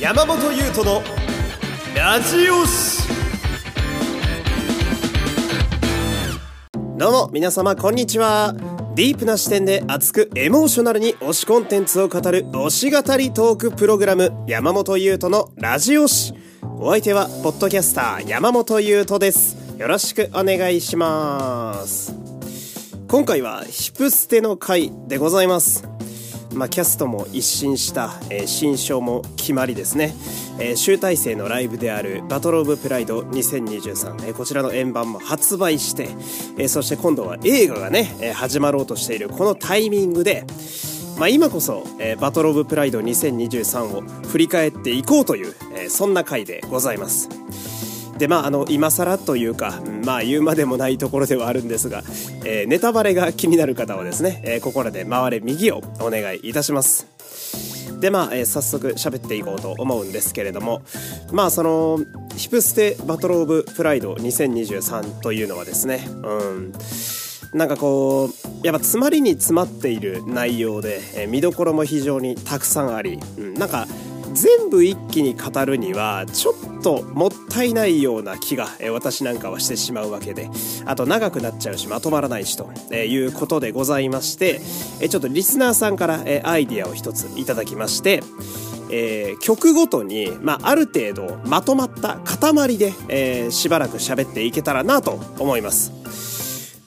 [0.00, 1.02] 山本優斗の
[1.96, 3.02] ラジオシ
[6.96, 8.54] どうも皆様こんにちは。
[8.94, 19.56] ディープな視点で熱くエモーショナルに推しコンテンツを語る推し語りトークプログラム山本優斗のラジオシお相手はポッドキャスター山本優斗です。
[19.78, 22.14] よろしくお願いします。
[23.08, 25.97] 今回はヒプステの回でございます。
[26.54, 30.14] まあ、キャストも一新した、えー、新章も決まりですね、
[30.58, 36.08] えー、集大成のライブであるバトルオブプライド2023、え、こちらの円盤も発売して、
[36.56, 39.28] えー、そして今度は映画がね、えー、始まろうとしている。
[39.28, 40.44] このタイミングで、
[41.18, 47.28] まあ、今こそ、えー、バトルオブプライド2023を振り返っていこうという、えー、そんな回でございます。
[48.18, 52.02] でまああの今更というかまあ言うまでもないところではあるんですが、
[52.44, 57.06] えー、ネタバレが気になる方はですね、えー、ここらで回れ右をお願いいたします。
[58.00, 60.82] でまあ、えー、早速喋っていこうと思うんですけれども
[61.32, 61.98] まあその
[62.36, 66.72] ヒプステバトルオブプライド2023というのはですねうん
[67.54, 73.86] なんかこうやっぱ詰まりに詰まっている内容で、えー、見どころも非常にたくさんあり、うん、なんか
[74.40, 80.48] 全部一気に語るにはちょっともったいないような気が、え私なんかはしてしまうわけで
[80.86, 84.60] あと長くなっちゃうしまとまらないしということでございまして
[85.08, 88.22] ちょっとリスナーさんからアイディアを一ついただきまして
[88.90, 96.27] えー、曲ごとに、まあ、ある程度まとまった塊で、えー、しばらく喋っていけたらなと思います。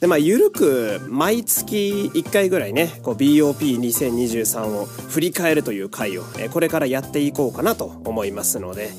[0.01, 8.89] で、まあ、ゆるく毎月1回ぐらいね、こう BOP2023 を振り返るという回を、えこれからやっていこうかなと思いますので、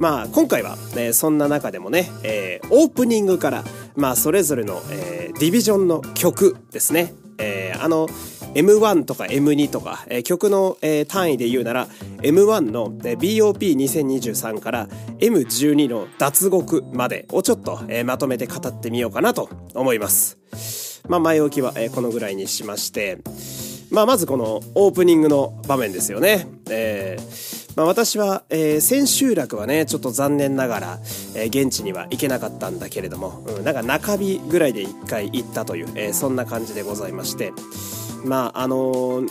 [0.00, 7.14] まあ、今回は、ね、そんな中でもね、えー、オープニングから、まあ、それぞれの、えー、ディビジョンの曲ですね。
[7.38, 8.08] えー、あの、
[8.54, 11.86] M1 とか M2 とか、えー、曲の、えー、単位で言うなら
[12.22, 20.38] M1 の、えー、BOP2023 から M12 の脱獄までをちょっと、えー、まとめて語ってみようかなと思います。
[21.08, 23.18] まあ前置きは、えー、このぐらいにしまして、
[23.90, 26.46] まあまずこのオープニングの場面ですよね。
[26.70, 30.98] えーまあ、私は、えー、千秋楽はねちょっと残念ながら、
[31.34, 37.52] えー、現地には行けなかったんだけれども、うん、なんか中日ぐらいで1回行ったという、えー、そんな感じでございまして
[38.24, 39.22] まああの、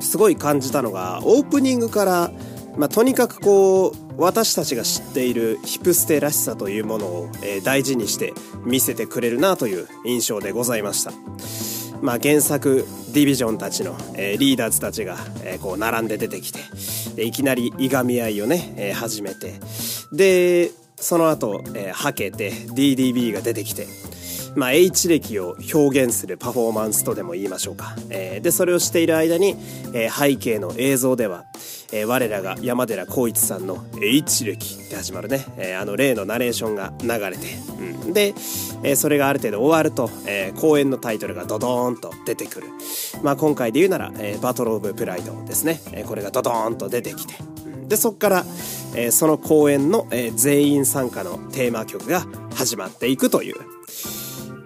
[0.00, 2.30] すごい感じたのがオープニングから、
[2.76, 8.32] まあ、とにかくこう私たちが知っているヒプステらしさというものを、えー、大事にして
[8.64, 11.12] 見せてくれるなという印象でございました。
[12.00, 16.60] まあ、原作ディビジョンたちの、えー、リーダーズたちが、えー、こう並んで出てきて
[17.16, 19.54] でいきなりいがみ合いをね、えー、始めて
[20.12, 23.88] でその後、えー、はけて DDB が出てきて
[24.54, 27.94] まあ、H 歴を表現するパフォーマンスとでも言いましょうか。
[28.10, 29.56] えー、で、それをしている間に、
[29.94, 31.44] えー、背景の映像では、
[31.92, 37.46] えー、我らが山寺宏一さんの H 歴って始まるね、えー、あの例のナレーションが流れて、
[38.04, 38.34] うん、で、
[38.82, 42.66] えー、それがある程度終わると、えー、公演のタイトルがドドーンと出てくる。
[43.22, 45.80] まあ、今回で言うなら、えー、バトルオブプライドですね。
[45.92, 47.34] えー、これがドドーンと出てきて、
[47.86, 48.44] で、そこから、
[48.94, 53.77] えー、その公演の、えー、全員参加のテーマ曲が始まっていくという、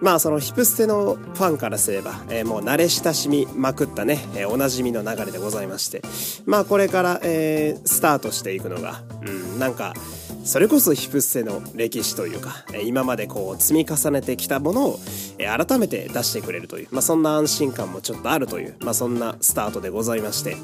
[0.02, 6.02] まあそのヒプステのファンからすれば、えー、もう慣れ親しみまくったね、えー、おなじみの流れでございまして、
[6.44, 9.94] まあこれから、えー、スタートしていくのが、うん、なんか、
[10.44, 14.98] それこそヒプステの歴史というか、今までこう積み重ねてきたものを
[15.38, 20.56] 改めて出してくれるという、まあそんな安心感もちょっとあるという、まあそんなスタートでございまして、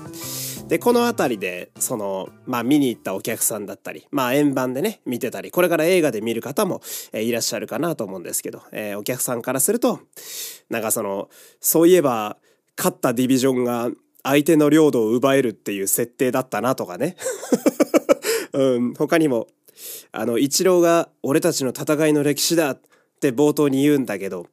[0.69, 10.01] で、この辺りで、その、まあ見に行ったお客さんだったり、まあ円盤でね、見てたり、これから映画で見る方も、えー、いらっしゃるかなと思うんですけど、えー、お客さんからすると、
[10.69, 11.31] なんかその、
[11.61, 12.37] そういえば、
[12.77, 13.91] 勝ったディビジョンが
[14.23, 17.17] 相手の領土を奪えるっていう設定だったなとかね。
[18.53, 19.49] うん、他にも、
[20.13, 22.77] あの、イチローが俺たちの戦いの歴史だ
[23.19, 24.47] って冒頭に言うんだけど、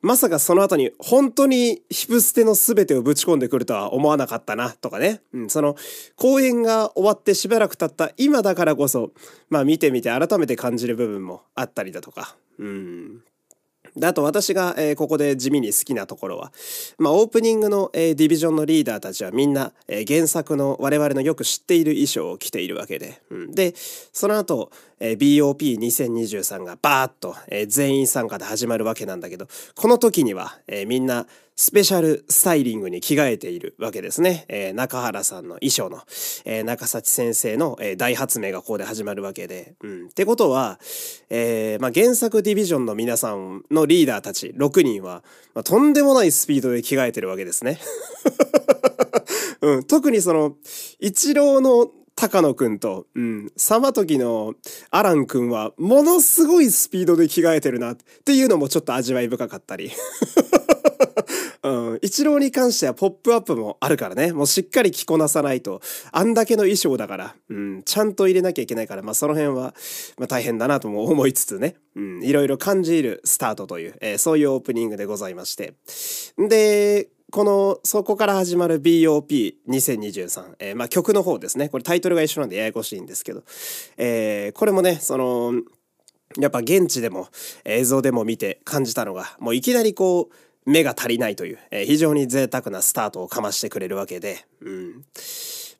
[0.00, 5.20] まさかその後に本当にヒプステの全てをぶち込んでくるとは思わなかったなとかね。
[5.34, 5.74] うん、その
[6.14, 9.10] 公演が終わってしばらく経った今だからこそ、
[9.50, 12.36] まあ見てみて改めて感じる部分もあったりだとか。
[12.58, 13.01] うん。
[13.96, 16.52] で、あと私が、えー、ここで地味に好きなところは、
[16.98, 34.46] まあオープニングの、えー、ディビジョンのリーダーたちはみんな、えー、原作の我々のよく知っている衣装を着ているわけで、うん、で、その後、え、BOP2023 がバーッと、え、全員参加で始まるわけなんだけど、この時には、え、みんなスペシャルスタイリングに着替えているわけですね。
[34.48, 36.00] えー、中原さんの衣装の、
[36.44, 39.74] えー、中幸先生の、えー、大発明がここで始まるわけで。
[39.82, 40.06] うん。
[40.06, 40.80] ってことは、
[41.28, 45.22] えー、まあ、原作ディビジョンの皆さんのリーダーたち6人は、
[45.54, 47.78] まあ、とんでもないスピードで着替えてるわけですね。
[49.60, 49.84] うん。
[49.84, 50.56] 特にその、
[51.00, 54.54] 一郎の高野くんと、うん、サマトキの
[54.90, 59.90] アランくんは、ものすごいスピードで着替えてるなっていうのもちょっと味わい深かったり。
[61.62, 64.32] うん、一郎に関してはポップアップもあるからね。
[64.32, 65.80] もうしっかり着こなさないと。
[66.10, 69.74] あんだけの衣装だから、うん、ちゃんと入れなきゃいけないから、まあその辺は、
[70.18, 71.76] まあ大変だなとも思いつつね。
[71.94, 75.74] うん、いろいろ感じるスタートという、えー、そういうオープニングでございまして。
[76.36, 81.68] で、この、そこから始まる BOP2023、えー、まあ曲の方ですね。
[81.68, 83.44] これタイトルが一緒なんでややこしいんですけど、
[83.96, 85.54] えー、これもね、その、
[86.38, 87.28] やっぱ現地でも
[87.64, 95.04] 映像でも見て感じたのが、もういきなりこう、目が足りないという、えー、非常に贅沢なスタートをかましてくれるわけで、うん。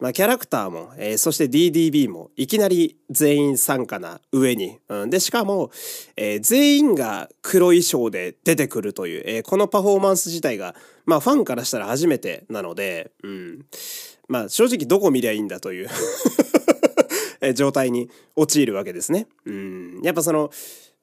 [0.01, 5.71] まあ、キャラクターも、えー、そして DDB もいきなり全員参加な上に、うん、で、しかも、
[6.17, 10.75] えー、全員が黒衣装で出てくるという、えー、このパフォーマンス自体が、
[11.07, 13.67] まあ、ファンからしたら初めてなので、うん。
[14.27, 15.89] まあ、正直どこ見りゃいいんだという
[17.55, 19.29] 状態に陥るわけですね。
[19.45, 20.01] うん。
[20.03, 20.51] やっぱその、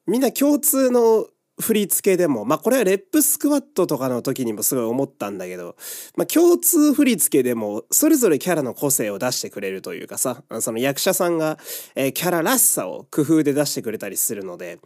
[0.06, 1.26] みんな共通の
[1.60, 5.76] 振り付けでも、まあこれはレップスクワットとかの時にもすごい思ったんだけど、
[6.16, 11.58] まあ共通振り付けでもそれぞれキャラの個性を出してくれるというかさ、その役者さんが、
[11.94, 14.78] えー、キャラらしさを工夫で出してくれたりするので、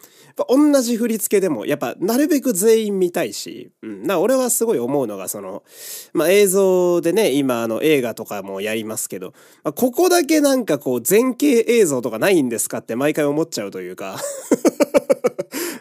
[0.49, 5.63] 同じ振り付けでもやっぱなるべく全員見たいし、うん、な俺はすごい思うのがその、
[6.13, 9.33] まあ映像でね、今あの映画とかもやりますけど、
[9.63, 14.19] まあ、ここだけなんかこう前景映像とかないんですかって毎回思っちゃうというか。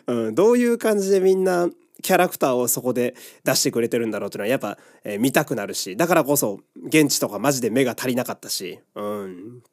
[0.08, 1.70] うん、どういう感じでみんな
[2.02, 9.64] キャラクターをそこで出してくれてるんだろうっていうのはやっぱ、えー、見たくなるし、だからこそ現地とかマジで目が足りなかったし、うん。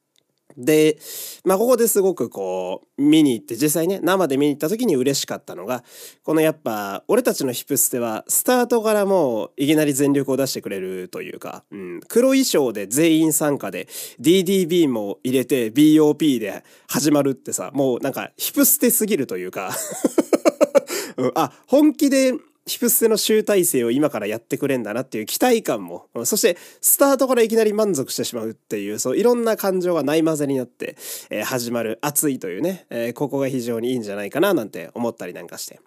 [0.65, 0.99] で、
[1.45, 5.83] まあ、ここですごくこう、見に行って、実際ね、生で見に行った時に嬉しかったのが、
[6.23, 13.89] このやっぱ、俺たちのヒプステは、スタートからもう、いきなり全力を出してくれるというか、うん、黒衣装で全員参加で、
[14.21, 19.71] DDB も入れて、BOP で始まるってさ、もうなんか、ヒプステすぎるというか。
[21.17, 22.33] うん、あ、本気で
[22.71, 30.97] ヒプステの集大成を今からやってくれんだなっていう期待感も、そしてスタートからいきなり満足してしまうっていう、そういろんな感情がない混ぜになって、
[31.31, 35.81] え、始まる熱いというね、え、ここが非常にいいんじゃないかななんて思ったりなんかして。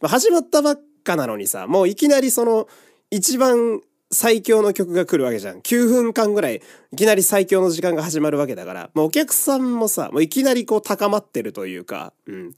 [0.00, 2.68] まあ、始まったばっかなのにさ、もういきなりその
[3.10, 3.80] 一番
[4.10, 5.60] 最強の曲が来るわけじゃん。
[5.60, 12.54] 9分間ぐらい、いきなり最強の時間が始まるわけだから、もうお客さんもさ、もういきなりこう高まってるというか、うん。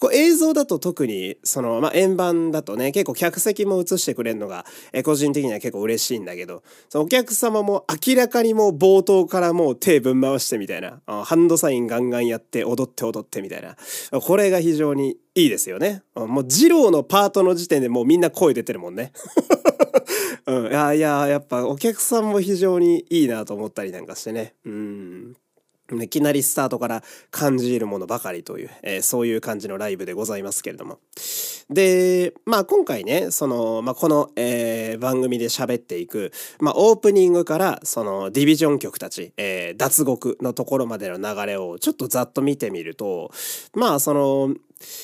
[0.00, 13.76] こう映像だと特に、その、まあ、円盤だとね、結構客席も映してくれるのが、え個人的には結構嬉しいんだけど、そのお客様も明らかにもう冒頭からもう手ぶん回してみたいな、ハンドサインガンガンやって踊って踊ってみたいな、
[14.20, 16.02] これが非常にいいですよね。
[16.16, 19.12] もう二郎のパートの時点でもうみんな声出てるもんね。
[20.46, 20.70] うん。
[20.70, 24.54] いやいや、やっぱお客さんも非常にいいなと思っ思ったりなんかしてね。
[24.64, 25.36] うん。
[26.00, 30.98] いきなりスタートから感じるものばかりという、えー、そういう感じのライブでございますけれども。
[31.68, 43.32] で、まあ今回ね、その、まあこの、えー、番組で喋っていく、まあオープニングからそのディビジョン曲たち、えー、脱獄のところまでの流れをちょっとざっと見てみると、
[43.74, 44.54] まあその、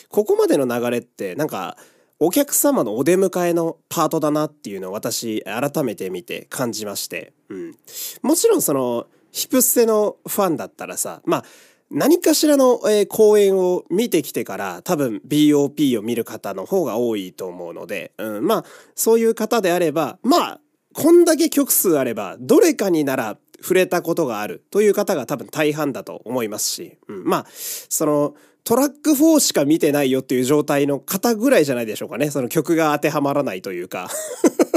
[0.08, 1.76] ここまでの流れってなんか、
[2.18, 7.76] お客様のお出迎えのパートだなっていうのを私改めて見て感じまして、うん。
[8.22, 11.44] もちろんその、ヒプステのファンだったらさ、まあ、
[11.90, 18.64] 何かしらの、えー、公演を見てきてから多分 BOP を見る方の方が多いと思うので、うん、まあ、
[18.94, 20.60] そういう方であれば、まあ、
[20.94, 28.34] こんだけ曲数あれば、どれかになら触れたことがあるという方が多分大半だと思いますし、うん、まあ、その、
[28.66, 32.32] トラック4しか見てないよっていう状態の方ぐらいじゃないでしょうかね。
[32.32, 34.10] その曲が当てはまらないというか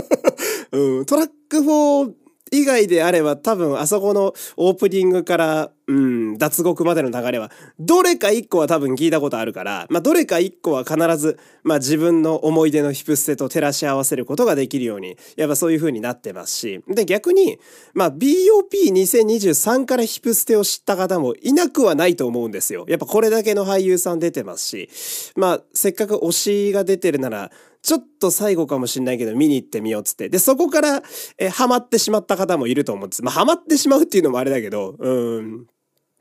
[0.71, 2.13] うん、トラック4
[2.51, 17.59] 以外であれば多分あそこのオープニングから、うん、脱獄までの流れは、どれか一個は多分聞いたことあるから、まあ、どれか一個は必ず、まあ、自分の思い出のヒプステと照らし合わせることができるように、やっぱそういう風になってますし、で、逆に、
[17.93, 22.85] まあ、BOP2023 からヒプステを知った方もいなくはないと思うんですよ。
[22.87, 24.89] やっぱこれだけの俳優さん出てますし、
[25.35, 27.51] まあ、せっかく推しが出てるなら、
[27.81, 30.29] ちょっと最後かもしんないけど見に行ってみようっつって。
[30.29, 31.03] で、そこから、
[31.37, 33.23] えハマってしまった方もいると思うんです。
[33.23, 35.67] まあ、ハマってしまうっていうのもあれだけど、うん。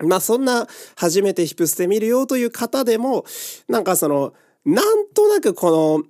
[0.01, 3.25] まあ、そんな、初めてヒプステ見るよという方でも、
[3.69, 4.35] なんかその、
[4.65, 6.05] なんとなくこの、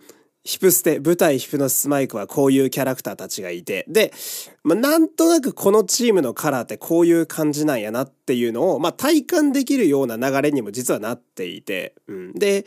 [0.44, 4.14] ヒプステ、舞台ヒプノスマイクはこういうキャラクターたちがいて、で、
[4.64, 12.32] まあ、なんとなくこのチームのカラーってこういう感じなんやなっていうのを、まあ、体感できるような流れにも実はなっていて、うん。
[12.32, 12.64] で、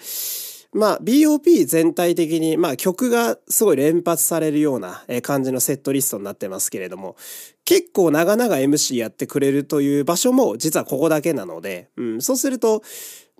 [0.73, 7.17] まあ BOP 全体的に、まあ曲がすごい連発されるような感じのセットリストになってますけれども、
[7.65, 12.83] 結構長々 MC やってくれるという場所も実はここだけなので、うん、そうすると、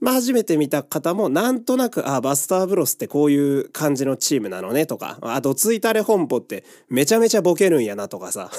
[0.02, 8.52] まあ初めて見た方もなんとなく、あ、バスターブロスってこういう感じのチームなのねとか、あ、どついたれ本舗ってめちゃめちゃボケるんやなとかさ。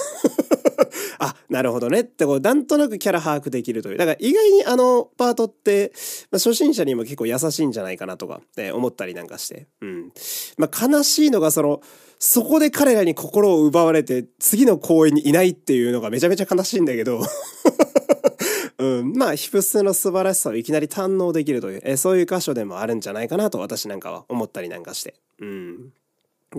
[1.23, 3.97] あ、なるほどねってこう、なんとなくキャラ把握できるという。
[3.97, 5.93] だから意外にあのパートって、
[6.31, 9.67] まあ、初心者にも結構優しいんじゃないかなとか、え思ったりなんかして。
[9.81, 10.11] うん。
[10.57, 11.81] まあ悲しいのがその、
[12.19, 17.19] そこで彼らに心を奪われて次の公演にいないっていうのがめちゃめちゃ悲しいんだけど
[18.79, 25.15] うん、まあ、ヒプスの素晴らしさをいきなり堪能できるという、えそういう箇所でもあるんじゃないかなと私なんかは思ったりなんかして。
[25.39, 25.93] うん。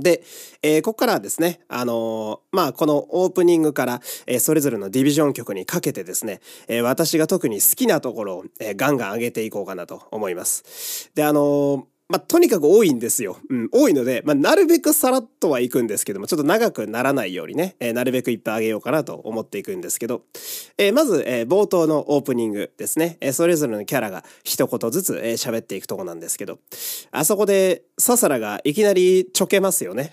[0.01, 0.23] で、
[0.63, 11.11] えー、ここからはですね、あのー、まあ、このオープニングから、えー、それぞれのディビジョン曲にかけてですね、え私が特に好きなところを、えガンガン上げていこうかなと思います。
[11.15, 13.39] で、あのまあ、とにかく多いんですよ。
[13.49, 20.23] うん、多いので、まあ、なるべくさらっとはいくんですけども、ちょっと長くならないようにね、えー、なるべくいっぱいあげようかなと思っていくんですけど、
[20.77, 26.59] えー、まず、えー、冒頭のオープニングですね、えそれぞれのキャラが一言ずつ、え喋っていくとこなんですけど、
[27.11, 30.13] あそこで、ササラがいきなりちょけますよね。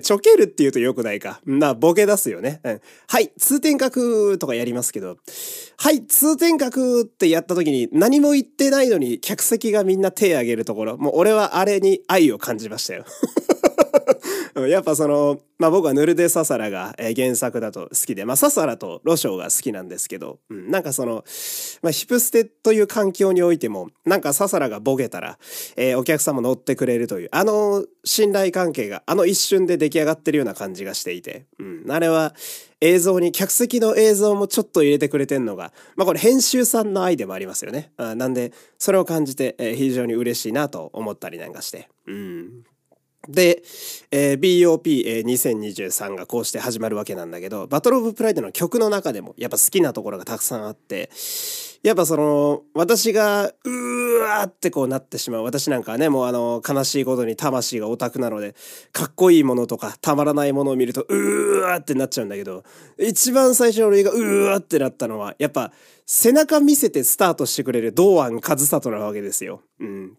[0.00, 1.40] ちょけるって言うと良くないか。
[1.44, 2.60] まあ、ボケ出すよね。
[2.64, 2.80] うん。
[3.08, 5.16] はい、通天閣とかやりますけど、
[5.76, 13.04] はい、通天閣ってやった時に何も言ってないのに客席がみんな手挙げるところ、もう俺はあれに愛を感じましたよ。
[14.54, 21.24] やっぱその、まあ僕はヌルデ・ササラが、原作だと好きで、まあササラとロショウが好きなんですけど、うん、なんかその、
[21.82, 25.38] まあヒプステという環境においても、なんかササラがボケたら、
[25.76, 32.34] えー、お客さんも乗ってくれるという、あの信頼関係があの一瞬で出来上がってるような感じがしていて、うん、あれは
[32.82, 37.92] 映像に、客席の映像もちょっと入れてくれてんのが、まあこれ編集さんの愛でもありますよね。
[37.96, 42.64] あなんで、それを感じて、えー、非常に嬉しいなと思ったりなんかして、うん。
[43.28, 43.62] で、
[44.10, 51.10] えー、BOP2023 がこうして始まるわけなんだけど、バトルオブプライドの曲の中でもやっぱ好きなところがたくさんあって、
[51.82, 55.42] やっぱその、私が、うわーってこうなってしまう。
[55.42, 58.54] 私なんかはね、もうあの、悲しいことに魂がオタクなので、
[58.92, 62.62] かっこいいものとか、たまらないものを見ると、うわーってなっちゃうんだけど、
[62.98, 65.72] 一番最初の俺がうわーってなったのは、やっぱ、
[66.06, 69.62] 背中見せてスタートしてくれる堂安和里なわけですよ。
[69.80, 70.16] うん。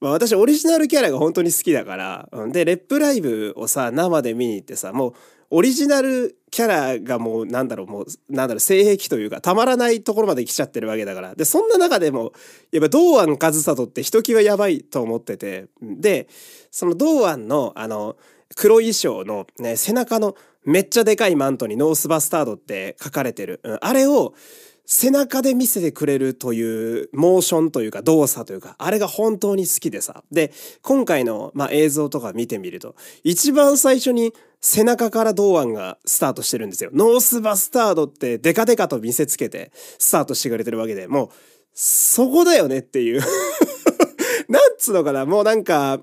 [0.00, 5.12] まあ私オリジナルキャラが本当に好きだから、で、レップライブをさ、生で見に行ってさ、もう、
[5.50, 11.34] オリジナルキャラがもう、なんだろう、もう、なんだろう、性癖というか、たまらないところまで来ちゃってるわけだから。
[11.34, 12.32] で、そんな中でも、
[12.72, 16.28] やっぱ堂安和里ってひときわやばいと思ってて、で、
[16.70, 18.16] その堂安の、あの、
[18.56, 23.60] 黒衣装のね、背中のめっちゃでかいマントにノースバスタードって書かれてる。
[23.80, 24.34] あれを、
[24.86, 30.22] 背中で見せてくれるというモーションというか動作というか、あれが本当に好きでさ。
[30.30, 36.90] で、今回の、まあ、映像とか見てみると、一番最初に背中から堂安がスタートしてるんですよ。
[36.94, 41.28] ノースバスタードってデカデカと見せつけてスタートしてくれてるわけで、もう、
[41.74, 43.20] そこだよねっていう
[44.48, 46.00] なんつうのかな、もうなんか、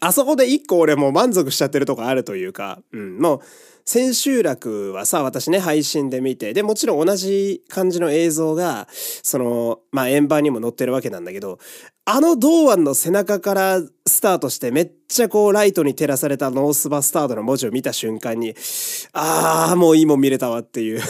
[0.00, 3.40] あそこで一個俺もう満足しちゃってるとこあるというか、うん、もう、
[3.84, 11.58] 千秋楽はさ、私ね、配信で見て、で、もちろん同じ感じの映像が、その、まあ、円盤にも載ってるわけなんだけど、
[12.04, 18.54] あの堂安の背中からスタートしてめっちゃこうライトに照らされたノースバスタードの文字を見た瞬間に、
[19.12, 21.00] あー、もういいもん見れたわっていう。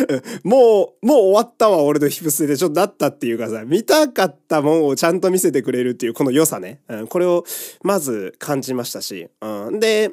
[0.44, 6.80] もう、もう終わったわ、俺のヒプスでちょっとだったっていうかさ、見たかったもんをちゃんと見せてくれるっていうこの良さね。
[6.88, 7.44] うん、これを
[7.82, 9.28] まず感じましたし。
[9.40, 10.12] うん、で、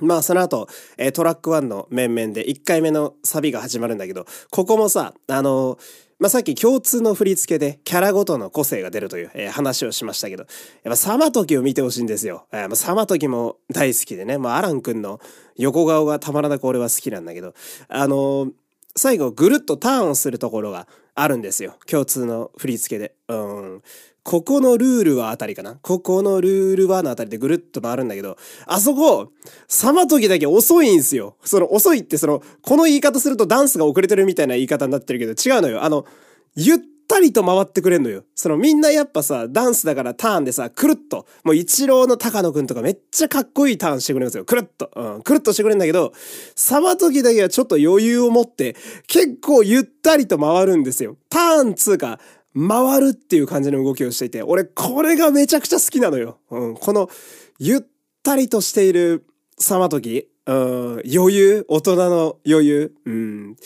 [0.00, 5.78] まあその後、えー、トラック1の面々で1回目のサビが始まるんだけど、ここもさ、あのー、
[6.18, 10.42] まあ、さっき共通の振り付けでキャラごとの個性が出るという、えー、話をしましたけど、
[10.82, 12.46] やっぱサマトキを見てほしいんですよ。
[12.52, 15.20] えー、まあ、サマトキも大好きでね、まあ、アラン君の
[15.56, 17.54] 横顔がたまらなく俺は好きなんだけど、
[17.88, 18.52] あのー、
[18.98, 21.74] 最後ぐるっとターンをするところがあるんですよ。
[21.86, 23.14] 共通の振り付けで。
[23.28, 23.82] うん。
[24.22, 28.36] ここのルールはあたりかなここのルールはのあたりでぐるっと回るんだけど、
[28.66, 29.32] あそこ、
[29.68, 31.36] さまときだけ遅いんすよ。
[31.44, 35.82] その遅いってその、この言い方するとダンスが遅れてるみたいな言い方になってるけど、違うのよ。
[35.82, 36.04] あの、
[36.56, 36.78] ゆっ
[37.08, 38.24] ったりと回ってくれんのよ。
[38.34, 44.44] そのみんなやっぱさ、ダンスだからターンでさ、くるっと、もう一郎の高野くんとかめっちゃかっこいいターンしてくれるんですよ。
[44.44, 44.90] くるっと。
[44.94, 46.12] うん、くるっとしてくれんだけど、
[46.54, 51.16] さまときだけはちょっと余裕を持って、結構ゆったりと回るんですよ。
[51.30, 52.20] ターンつうか、
[52.54, 56.38] 回るっていう感じの動きをしていて、俺これがめちゃくちゃ好きなのよ。
[56.50, 57.08] うん、この
[57.58, 57.80] ゆっ
[58.22, 59.24] たりとしている
[59.58, 63.56] 様時、うん、余裕大人の余裕うん。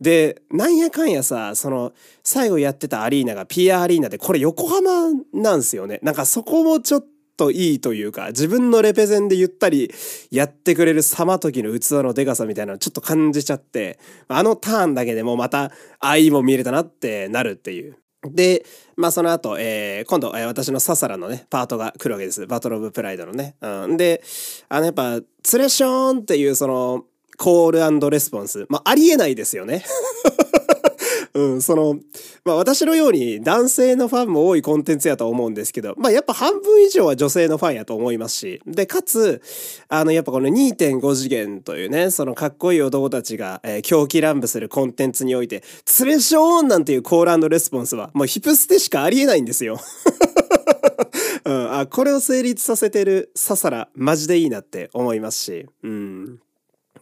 [0.00, 5.98] で、なんやかんやさ、その、最後やってたアリーナがピアアリーナで、これ横浜なんですよね。
[6.02, 9.90] なんかそこもちょっといいというか、自分のレペゼンでゆったり
[10.30, 17.96] やってくれる様時の器のデカさみたいなのちょっと感じちゃって、あのターンだけでもまた愛も見れたなってなるっていう。
[18.24, 18.64] で、
[18.96, 22.46] まあその後、えー、今度、えー、私のササラのね、パートが来るわけです。
[22.46, 23.54] バトルオブプライドのね。
[23.60, 23.96] うん。
[23.96, 24.22] で、
[24.68, 27.04] あのやっぱ、ツレショーンっていうその、
[27.38, 28.66] コールレスポンス。
[28.68, 29.84] まあありえないですよね。
[31.34, 31.98] うん、その、
[32.44, 39.40] まあ私のように男性のファンも多いコンテンツやと思うんですけど、まあやっぱ半分以上は女性のファンやと思いますし、で、かつ、
[39.88, 49.78] あのやっぱこの2.5次元というね、そのかっこいい男たちが、えー、狂気乱舞するコンテンツにおいて、ツレショーンなんていうコールレスポンスは、もうヒプステしかありえないんですよ。
[51.44, 56.40] うん、あ、これを成立させてるササラ、マジでいいなって思いますし、うん。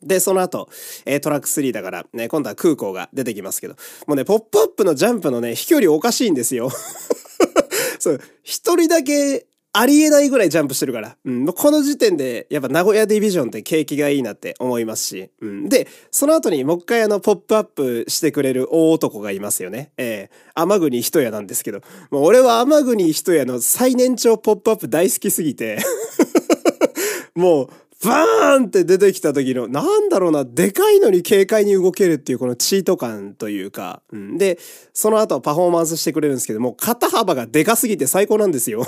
[0.02, 0.68] で、その後、
[1.04, 3.76] えー、トラック3だから、ね、今度は空港が出てきますけど、
[4.06, 6.70] もうね、ポップアップのジャンプのね、飛距離おかしいんですよ。
[7.98, 9.46] そう、一人だけ
[9.78, 11.16] ありえないぐらいジャンプしてるから。
[11.22, 11.46] うん。
[11.46, 15.30] この時点で、やっぱ名古屋ディビジョンって景気がいいなって思いますし。
[15.42, 15.68] うん。
[15.68, 19.92] で、その後にもう一回あの、ポップアップしてくれる大男がいますよね。
[19.98, 21.82] えー、天国一夜なんですけど。
[22.10, 25.78] もう俺は天国一夜の最年長ポップアップ大好きすぎて。
[27.36, 27.68] もう、
[28.04, 34.58] バーンって出てきた時の、なんだろうな、でかいのに軽快に動けるっていうこのチート感というか、うん、で、
[34.92, 38.84] その後パフォーマンスしてくれるんですけども、肩幅がでかすぎて最高なんですよ。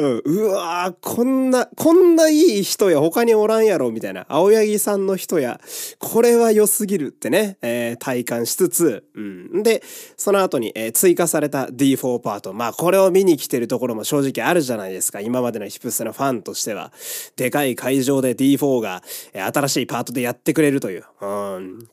[0.00, 4.24] うん、うわーこんな、こんないい人や他におらんやろ、みたいな。
[4.28, 5.60] 青柳さんの人や、
[5.98, 9.62] これは良すぎるってね、えー、体感しつつ、うん。
[9.62, 9.82] で、
[10.16, 12.54] その後に、えー、追加された D4 パート。
[12.54, 15.20] まあ、これを見に来てるところも正直あるじゃないですか。
[15.20, 16.92] 今までのヒプスのファンとしては。
[17.36, 19.02] でかい会場で D4 が、
[19.34, 21.04] えー、新しいパートでやってくれるという。
[21.20, 21.26] う
[21.58, 21.88] ん。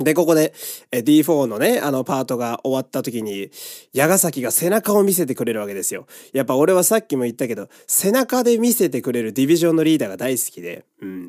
[0.00, 0.52] で、ここで
[0.90, 3.50] え D4 のね、あのパートが終わった時に、
[3.92, 6.06] 矢ヶ崎が背中を見せてくれるわけですよ。
[6.32, 11.26] やっぱ俺はさっきも言ったけど、背中で見せてくれるディビジョンのリーダーが大好きで、うん。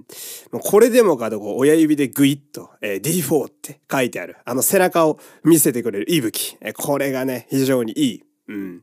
[0.52, 4.38] もうこれでもかとこう親指でグイッと、えー、D4 って書いてある。
[4.46, 6.58] あの背中を見せてくれる息吹。
[6.62, 8.24] え、これがね、非常にいい。
[8.48, 8.82] うん。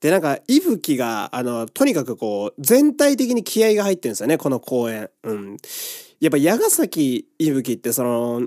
[0.00, 5.08] で、なんか、息吹が、あの、とにかくこう、全体的に気合が入ってるんですよね、この公演。
[5.22, 5.56] うん。
[6.20, 8.42] やっぱ、矢ヶ崎息吹って、その、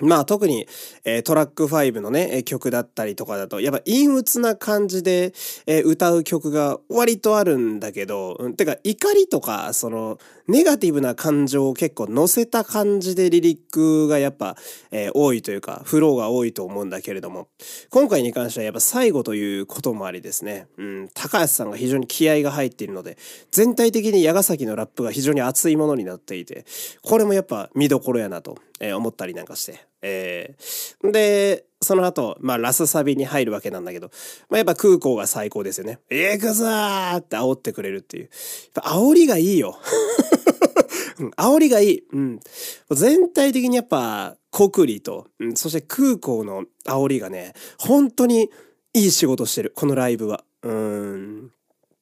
[0.00, 0.66] まあ特に、
[1.04, 5.32] えー、トラック5のね、曲だったりとかだと、やっぱ陰鬱な感じで、
[5.66, 14.56] えー、歌う曲が割とあるんだけど、うん、てか怒りとか、その、ネガティブな感情を結構乗せた感じでリリックがやっぱ、
[14.90, 17.48] えー、多いというか、フローが多いと思うんだけれども、
[17.90, 23.18] 今回に関してはやっぱ最後ということもありですね、うん、高橋さんが非常に気合が入っているので、
[23.50, 26.64] 全体的に矢ヶ崎のラップが非常に熱いものになっていて、
[27.02, 34.10] これもやっぱ見どころやなと、え、思ったりなんかして、えー、で、その後、まあ、ラスサビに入るわけなんだけど、
[34.48, 36.00] まあ、やっぱ空港が最高ですよね。
[36.10, 38.22] 行くぞーって煽ってくれるっていう。
[38.24, 38.28] や
[38.80, 39.78] っぱ煽りがいいよ。
[41.36, 42.02] 煽りがいい。
[42.12, 42.40] うん。
[42.90, 48.50] 全体的にやっぱ、国理と、うん、そして空港の煽りがね、本当に
[48.94, 49.72] いい仕事してる。
[49.74, 50.44] このライブは。
[50.62, 51.52] うん。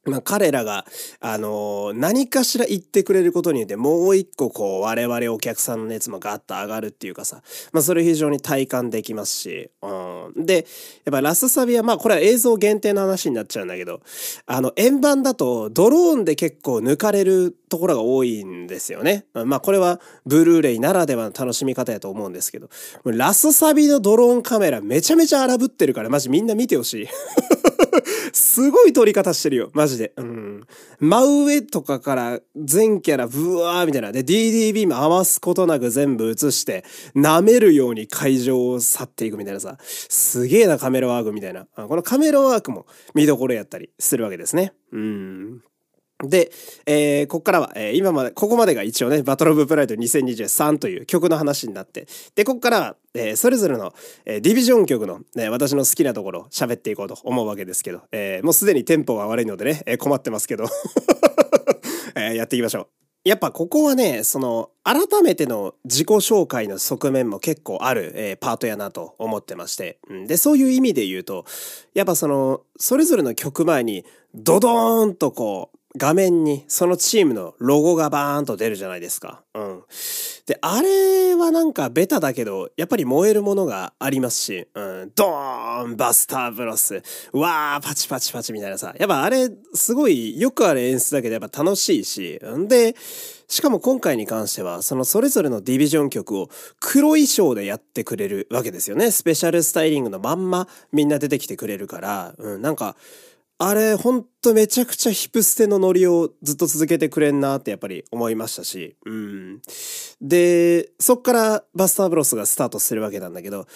[0.06, 0.86] まあ、彼らが、
[1.20, 7.42] あのー、何かしら言ってくれることによって、もう一個こう、我々お客さんの熱もガッと上がるっていうかさ、
[7.72, 10.46] まあ、それ非常に体感できますし、うん。
[10.46, 10.66] で、
[11.04, 14.00] やっぱラスサビは、まあ、これは映像限定の話になっちゃうんだけど、
[14.46, 19.26] あの、円盤だと、ドローンで結構抜かれるところが多いんですよね。
[19.34, 22.68] まあ、これは、ブルーレイならではの楽しみ方やと思うんですけど、
[23.04, 27.08] ラスサビのドローンカメラめちゃめちゃ荒ぶってるから、マジみんな見てほしい。
[28.32, 29.70] すごい撮り方してるよ。
[29.72, 30.12] マジで。
[30.16, 30.66] うん。
[31.00, 34.12] 真上とかから全キャラブワーみたいな。
[34.12, 39.78] で、DDB も余すことなく全部映して、舐めるように会場を去っていくみたいなさ。
[39.80, 41.66] すげえなカメラワークみたいな。
[41.66, 44.72] このカメラワークも見どころやったりするわけですね。
[44.92, 45.62] うん。
[46.24, 46.50] で、
[46.86, 53.92] えー、ここからは、えー、今まで、ここまでが一応ね、バトルオブプライド2023という曲の話になって、で、ここからは、えー、それぞれの、
[54.24, 60.64] えー、ディビジョン曲の、ね、私の好きなところを喋っていこうと思うわけですけど、えー、もうすでにテンポが悪いのでね、えー、困ってますけど、
[62.16, 62.86] えー、やっていきましょう。
[63.26, 69.98] やっぱここはね、その、改めての自己紹介の側面も結構ある、えー、パートやなと思ってまして。
[70.28, 71.44] で、そういう意味で言うと、
[71.92, 79.42] やっぱその、それぞれの曲前に、ドドーンとこう、画面にそのチームのロゴがバーンと出るじゃないですか。
[79.54, 79.82] うん。
[80.46, 87.02] で、あれはなんかベタだけど、やっぱり燃えるものがありますし、うん、ドーンバスターブロス。
[87.32, 92.68] わーパチパチパチみたいなさ、やっぱあれすごいよくある演出だけどやっぱ楽しいし、ん。
[92.68, 92.94] で、
[93.48, 96.48] しかも今回に関しては、そのそれぞれのディビジョン曲を
[96.80, 99.10] 黒衣装でやってくれるわけですよね。
[99.10, 102.96] スペシャルスタイリングのまんまみんな出てきてくれるから、うん、なんか、
[103.58, 109.62] あれ、ほんとめちゃくちゃヒプステのノリをずっと続けてくれんなってやっぱり思いましたし、うん。
[110.20, 113.66] で、そっからバスターブロスがスタートするわけなんだけど、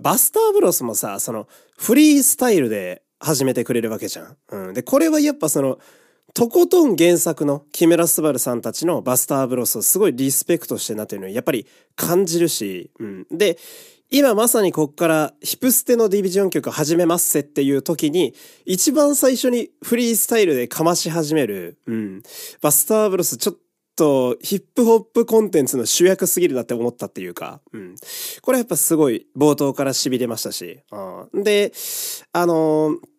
[0.00, 4.36] バスターブロスもさ、その、フリースタイルで始めてくれるわけじゃん。
[4.52, 4.74] うん。
[4.74, 5.78] で、これはやっぱその、
[6.32, 13.26] とことん原作の木村昴さんたちのバスターブロスをすごいリスペクトしてなっていうのをやっぱり感じるし、うん。
[13.30, 13.58] で、
[14.10, 22.22] 今まさにこっからヒプステのディビジョン曲始めますせっていう時に、一番最初にフリースタイルでかまし始める、うん。
[22.60, 23.56] バスターブロスちょっ
[23.96, 27.96] とヒップホップコンテンツの主役すぎるなって思ったっていうか、うん。
[28.42, 30.80] これやっぱすごい冒頭から痺れましたし、
[31.32, 31.42] うん。
[31.42, 31.72] で、
[32.32, 33.15] あのー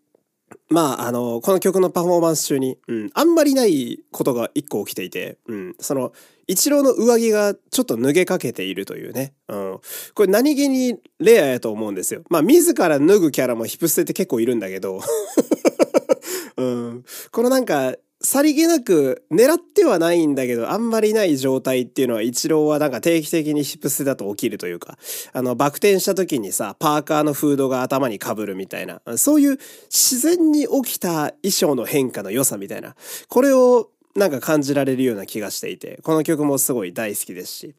[0.70, 6.12] まあ、あの、この曲のパフォーマンス中に、うん、あんまりないことが一個起きていて、うん、その、
[6.48, 9.34] 一郎の上着がちょっと脱げかけているというね。
[9.48, 9.80] うん。
[10.14, 12.24] これ何気にレアやと思うんですよ。
[12.30, 15.02] まあ、自ら脱ぐキャラもヒプステって結構いるんだけど、
[16.58, 17.04] うん。
[17.32, 17.96] このなんか、
[18.28, 24.98] さりげなく狙ってはないんだけど、あんまりない状態っていうのは、一郎はなんか定期的にヒップスだと起きるというか、
[25.32, 29.58] あの、バク転した時にさ、パーカーのフードが頭に被るみたいな、そういう
[29.90, 32.98] 自然に起きた衣装の変化の良さみたいな、
[33.30, 37.76] これをなんか感じられるような気がしていて、この曲もすごい大好きですし。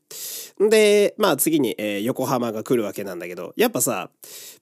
[0.58, 4.08] で、まあ次に、えー、横浜が来るわけなんだけど、やっぱさ、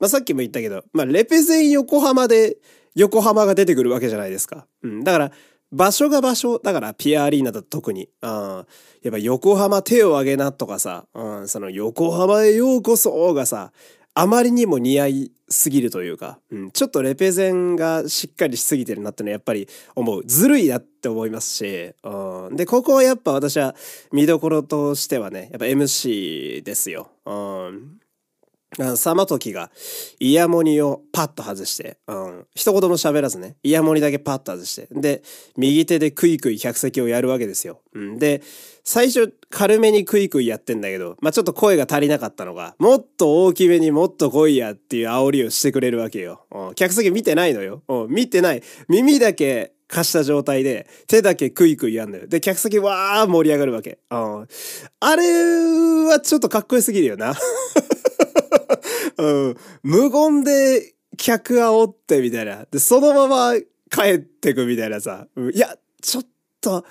[0.01, 2.57] まあさっきも言ったけど、まあレペゼン横浜で
[2.96, 4.66] 横浜が出てくるわけじゃないですか。
[4.83, 5.05] うん。
[5.05, 5.33] だから、
[5.72, 8.64] 場所が場所だからピアアリーナだと特に、うん、や
[9.09, 13.72] っぱ横浜手を挙げなとかさ、うん、その横浜へようこそがさ
[14.14, 20.24] あまりにも似合いすぎるというか、うん、ちょっとレペゼンがしっかりしすぎてるなってのはやっぱり思う。
[20.24, 23.76] ずるいなって思いますし、うん、で、ここはやっぱ私は
[24.12, 27.11] 見どころとしてはね、やっぱ MC ですよ。
[27.26, 27.98] うん
[28.97, 29.71] サマトキが
[30.21, 35.23] イヤモニをパッと外して、うん、一言も喋らずね、イヤモニだけパッと外して、で、
[35.57, 37.81] 右手でクイクイ客席をやるわけですよ。
[37.95, 38.43] うん、で、
[38.85, 46.45] 最初軽めにクイクイやってんだけど、まあ、ちょっと声が足りなかったのが、もっと大きめにもっと来いやっていう煽りをしてくれるわけよ。
[46.51, 47.83] うん、客席見てないのよ。
[47.89, 48.62] うん、見てない。
[48.89, 52.27] 耳だけ貸した状態で、手だけクイクイやんのよ。
[52.27, 53.99] で、客席わー盛り上がるわけ。
[54.11, 54.49] うん。
[55.01, 57.35] あれはちょっとかっこよすぎるよな。
[59.18, 59.57] うん。
[59.83, 62.66] 無言で客煽ってみたいな。
[62.70, 63.55] で、そのまま
[63.90, 65.26] 帰ってくみたいなさ。
[65.37, 66.26] うん、いや、ちょっ
[66.61, 66.85] と、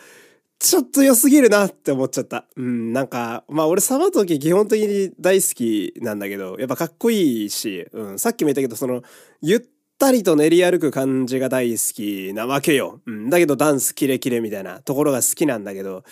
[0.57, 2.45] ちょっと良すぎるなって思っちゃった。
[2.55, 9.03] うん、なんか、まあ俺サバトキ基本的に大好きなんだけど、やっぱかっこいいし、うん、さっきも言ったけど、その、
[9.41, 9.61] ゆっ
[9.99, 13.01] たりと練り歩く感じが大好きなわけよ。
[13.05, 16.03] うん、だけどダンスキレキレみたいなところが好きなんだけど、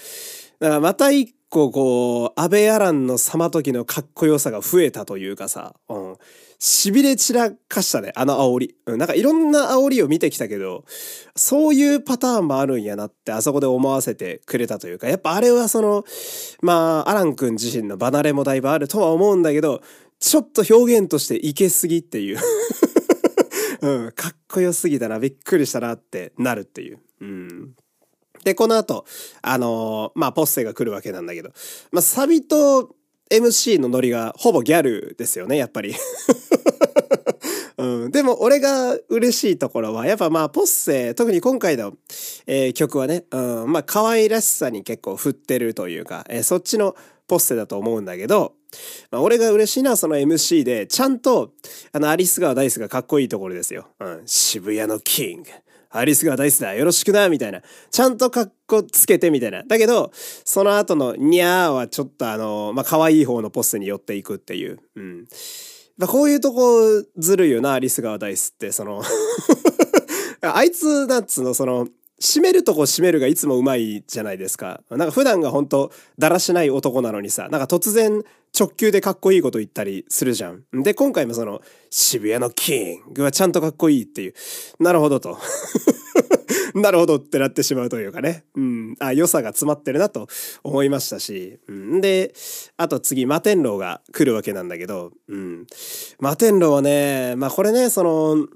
[0.60, 6.18] だからまた一構こう、安倍アランの様時のかっこよさが増えたというかさ、うん。
[6.60, 8.76] 痺れ散らかしたね、あの煽り。
[8.88, 10.84] うん、なんかいろんな煽りを見てきたけど、
[11.36, 16.06] そういうパターンもあるんやなってあそこで思わせてくれたというか、やっぱあれはその、
[16.62, 19.82] まあ、アラン君自身の離れもだいぶあるとは思うんだけど、
[20.20, 22.40] ちょっと表現としていけすぎっていう。
[23.82, 27.00] うん、かっこよすぎたな、びっくりしたなってなるっていう。
[27.20, 27.76] うん。
[28.44, 29.06] で、この後、
[29.42, 31.52] あのー、まあ、ポッセが来るわけなんだけど、
[31.92, 32.96] まあ、サビと
[33.30, 35.96] MC のノリがほぼギャルですよね、やっぱり。
[37.78, 41.94] うん、でも俺が嬉しいところは、やっぱまあ、ポッセ、特に今回の、
[42.46, 46.96] えー、曲はね、うん、まあ、可愛らしさに結構振ってるというか、えー、そっちの
[47.28, 48.54] ポッセだと思うんだけど、
[49.12, 51.54] まあ、俺が嬉しいのはその MC で、ちゃんと、
[51.92, 53.88] あの、アリス川ダイスがかっこいいところですよ。
[54.00, 55.50] うん、渋谷のキング。
[55.96, 57.62] アリスが大好きだよろしくなみたいな。
[57.92, 59.64] ちゃんと格好つけてみたいな。
[59.64, 64.80] だけど、その後のにゃーはちょっとあの、まあ、可愛い方のポストに寄っていくっていう。
[64.96, 65.28] うん。
[65.98, 66.82] まあ、こういうとこ
[67.18, 69.04] ずるいよな、アリス川ダイスって、その
[70.42, 71.88] あいつ、なんつうの、その、
[72.24, 74.82] 締めるとこ締めるがいつもうまいじゃないですか。
[74.90, 78.24] なんか普段が本当だらしない男なのにさ、なんか突然
[78.58, 80.64] 直球でかっこいいこと言ったりするじゃん。
[80.72, 84.34] で、今回もその渋谷のキングはちゃんとかっこいいっていう。
[84.80, 85.38] なるほどと。
[86.76, 88.46] なるほどってなってしまうというかね。
[88.56, 88.96] うん。
[89.00, 90.28] あ、良さが詰まってるなと
[90.64, 91.60] 思いましたし。
[91.68, 92.34] うん、で、
[92.78, 95.68] あと次、摩天楼が来るわけなんだけど、うん。
[96.20, 98.48] 摩天楼はね、まあこれね、その、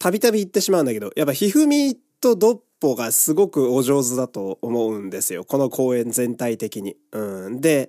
[0.00, 5.44] たびたび言ってしまうんだけど、やっぱひふみとドッポがすごくお上手だと思うんですよ。
[5.44, 6.96] この公演全体的に。
[7.12, 7.60] うん。
[7.60, 7.88] で、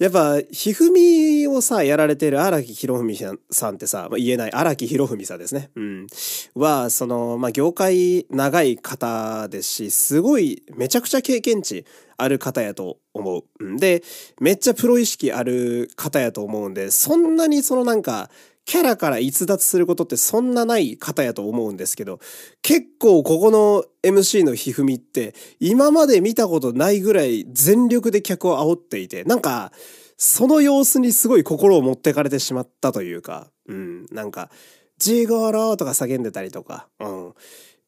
[0.00, 3.14] やっぱ、ひふみをさ、やられてる荒木博文
[3.50, 5.70] さんってさ、まあ、言えない荒木博文さんですね。
[5.76, 6.06] うん。
[6.54, 11.84] は、その、まあ、業界長い方ですし、すごい、めちゃくちゃ経験値
[12.16, 13.64] ある方やと思う。
[13.64, 14.02] んで、
[14.40, 18.30] めっちゃプロ意識ある方やと思うんで、そんなにそのなんか、
[18.64, 22.20] キャラから逸脱することってそんなない方やと思うんですけど、
[22.62, 29.72] 結構ここの MC のひふみって今まで見たことないぐらい全力で客を煽っていて、なんか、
[30.16, 34.50] その様子にすごい心を持ってかれてしまったというか、うん、なんか、
[34.98, 37.34] ジーゴローとか叫んでたりとか、うん。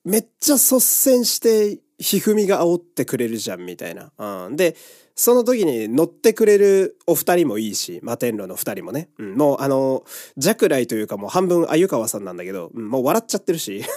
[0.05, 4.13] めっちゃ率先して、ひふみが煽ってくれるじゃん、みたいな。
[4.47, 4.57] うん。
[4.57, 4.77] で、
[5.15, 9.09] その時に乗ってくれるお二人もいいし、摩天楼の二人もね。
[9.19, 10.05] うん、もうあの、
[10.37, 13.83] 弱雷というかもう半分鮎川さんなんだけど、うん、もう笑っちゃってるし。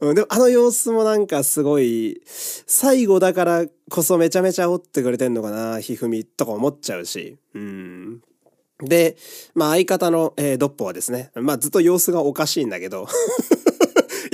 [0.00, 7.38] うん、でもあの様子もなんかすごい、最後だからこそめちゃめちゃ煽ってくれてんのかな、ひふみとか思っちゃうし。
[7.54, 8.20] うん。
[8.80, 9.16] で、
[9.54, 13.06] まあ相方の、えー、ドッポはですね、まあずっと様子がおかしいんだけど、
[13.54, 13.55] い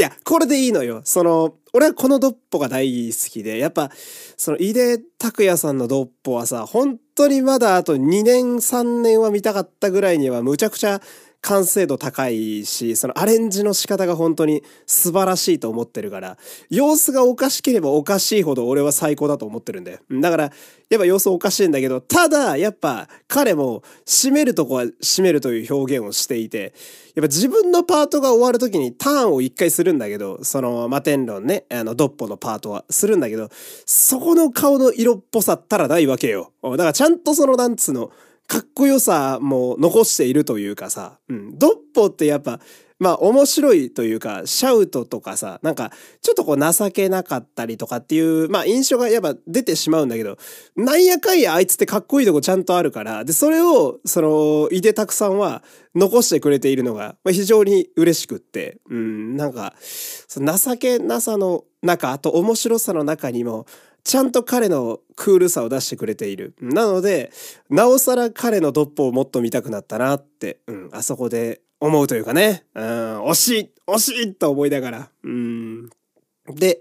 [0.03, 1.01] や、これでいいのよ。
[1.05, 3.91] その、俺はこのドッポが大好きで、やっぱ、
[4.37, 11.01] その、井出拓也さんのドッポはさ、本当にまだあと2年3年は見たかったぐらいにはむちゃくちゃ
[11.43, 16.39] 完成度高いし、そのアレンジの仕方が本当に素晴らしいと思ってるから、
[16.71, 19.99] 様子がおかしければおかしいほど俺は最高だと思ってるんだよ。
[20.11, 20.53] だから、
[20.89, 26.75] やっぱ様子おかしいんだけど、ただ、やっぱ彼も締めるとこは締めるという表現をしていて、
[27.17, 33.49] やっぱ自分のパートが終わるときにターンを一回するんだけど、その摩天楼ね、あのドッポのパートはするんだけど、
[33.85, 36.53] そこの顔の色っぽさったらないわけよ。
[36.63, 38.13] だからちゃんとそのなんつうの、
[38.47, 42.61] かっこよさも残しているというかさ、うん、ドッポってやっぱ、
[43.03, 50.37] まあ面白いというか、シャウトとかさ、なんかちょっとこう情けなかったりとかっていう、まあ印象がやっぱ出てしまうんだけど、
[50.77, 55.65] なんやかんやあいつってかっこいいとこちゃんとあるから、で、それを、その、いでたくさんは
[55.97, 59.75] 残してくれているのが、非常に嬉しくって、うん、なんか、
[60.29, 63.67] 情けなさの中、あと面白さの中にも、
[64.05, 66.55] ちゃんと彼のクールさを出してくれている。
[66.61, 67.33] なので、
[67.71, 72.85] なおさら彼のドッポをもっと見たくなったなって、うん、あそこで思うというかね、うん、
[73.27, 75.91] 惜しい惜しいと思いながら、うん。
[76.49, 76.81] で、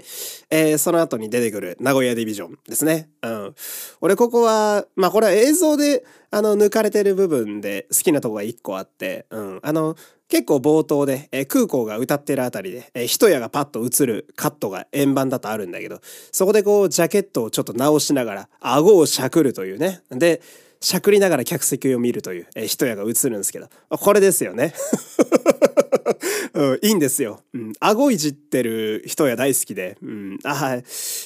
[0.50, 3.10] えー、その後に出てくる名古屋ディビジョンですね。
[3.22, 3.56] うん。
[4.02, 9.60] 俺ここは、まあこれは映像で、あの、抜かれてる部分で好きなとこが一個あって、うん。
[9.62, 9.96] あの、
[10.30, 16.00] 結構冒頭で、えー、空港が歌ってるあたりで、えー、一夜がパッと映るカットが円盤だとあるんだけど、
[16.32, 20.02] そこでこう、ジャケットをちょっと直しながら、顎をしゃくるというね。
[20.10, 20.42] で、
[20.82, 24.74] しゃくりながら客席を見るという、えー、一夜が映るんですけど、これですよね。
[26.54, 27.42] うん、いいんですよ。
[27.54, 27.74] うん。
[27.80, 29.98] 顎いじってる人や大好きで。
[30.02, 30.40] うん。
[30.44, 30.84] あはい。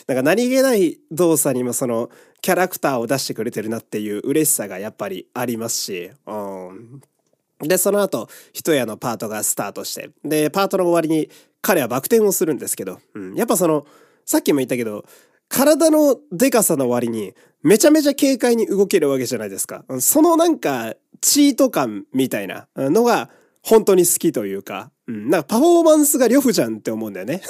[0.07, 2.09] なんか何気ない動作にもその、
[2.41, 6.11] キャラクターを出してくれてるなっていう嬉しさがやっぱりありますし。
[6.27, 7.01] うん。
[7.59, 11.29] で、その後、一夜のパートがスタートして、で、パートの終わりに
[11.61, 13.87] 彼はバク転をするんですけど、うん、やっぱその、
[14.25, 15.05] さっきも言ったけど、
[15.49, 19.85] 体のデカさの割に、めちゃめちゃ軽快に動けるわけじゃないですか。
[19.99, 23.29] そのなんか、チート感みたいなのが、
[23.63, 27.41] 本当に好きというか、うん、なんかパフォーマンスが呂布じゃんって思うんだよね。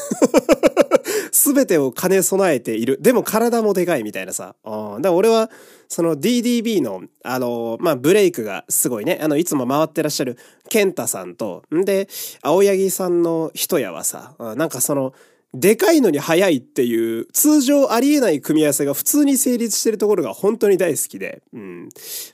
[1.32, 2.98] すべてを兼ね備えている。
[3.02, 4.56] でも体もでかいみたいなさ。
[4.64, 5.52] だから俺は、
[5.90, 9.20] その DDB の、あの、まあ、ブレイクがすごいね。
[9.22, 10.38] あの、いつも回ってらっしゃる
[10.70, 12.08] 健太さんと、んで、
[12.42, 15.14] 青柳さんの一夜はさ、なんかその、
[15.58, 21.90] でかいのに速いっていう、通常ありえない組み合わせが普通に成立してるところが本当に大好きで、うん。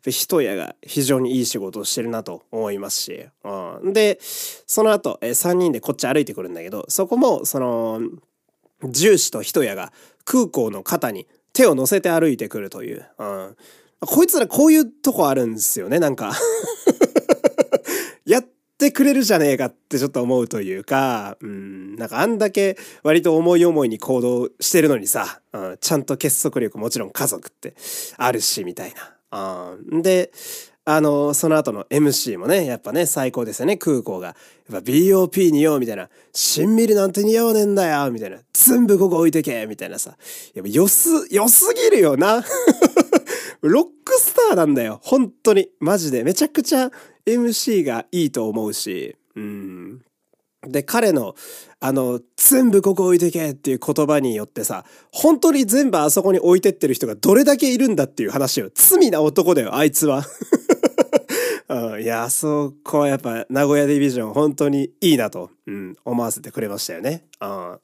[0.10, 3.94] 一夜が非常にいい仕事をしてるなと思いますし、うん。
[3.94, 8.02] で、その後、え3人でこっち歩いてくるんだけど、そこも、その、
[8.84, 9.94] 重視と一夜が
[10.26, 13.06] 空港の肩に手を乗せて歩いてくるという。
[13.20, 13.56] うん。
[14.00, 16.34] こいつらこういうとこあるんですよね、なんか
[18.26, 18.46] やっ
[18.82, 27.76] てくれるじゃねえかってちょっと思うというか、うん、なんかあんだけ割と思い思いに行動してるのにさ、うん、ちゃんと結束力もちろん家族って
[28.18, 28.94] あるし、みたい
[29.32, 29.74] な。
[29.74, 30.32] うん、で、
[30.84, 34.28] あの、その後の MC もね、やっぱね、最高ですよね、空港が。
[34.28, 34.36] やっ
[34.72, 40.18] ぱ BOP 似合うみたいな、しんみりなんて似合わねえんだよみたいな、全部ここ置いてけみたいなさ。
[40.56, 42.44] やっぱ良す、良すぎるよな。
[43.62, 45.70] ロックスターなんだよ、本当に。
[45.80, 46.24] マジで。
[46.24, 46.90] めちゃくちゃ
[47.26, 49.16] MC がいいと思うし。
[49.36, 50.02] うん。
[50.68, 51.36] で、彼の、
[51.80, 60.24] あの、全部ここ置いてけっていう言葉によってさ、本当に全部あそこに置いてってる人がどれだけいるんだっていう話を、罪な男だよ、あいつは。
[61.70, 67.24] うんいや、そこはやっぱ名古屋ディビジョン本当にいいなと、うん、思わせてくれましたよね。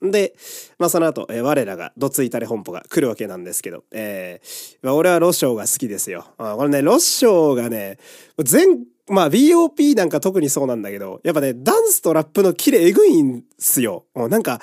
[0.01, 0.35] うん、で、
[0.77, 6.25] まあその後、えー、我らがどついたれ本舗が来るわけなんですけど、えー、まあ俺はロショーが好きですよ。
[6.37, 7.97] あこれね、ロショーがね、
[8.43, 14.05] 全、まあ BOP なんか特にそうなんだけど、やっぱね、ダンスとラップのキレえぐいんすよ。
[14.15, 14.61] なんか、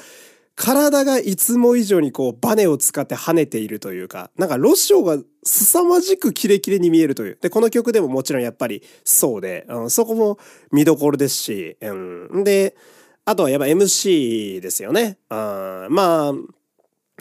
[0.56, 7.38] 体がいつも以上にこうバネを使って跳ねているというか、なんかロショが凄まじくキレキレに見えるという。
[7.40, 10.38] で、この曲でももちろんやっぱりそうで、うん、そこも
[10.70, 11.92] 見どころですし、う
[12.40, 12.76] ん、で、
[13.24, 15.18] あとはやっぱ MC ですよね。
[15.28, 16.32] あまあ、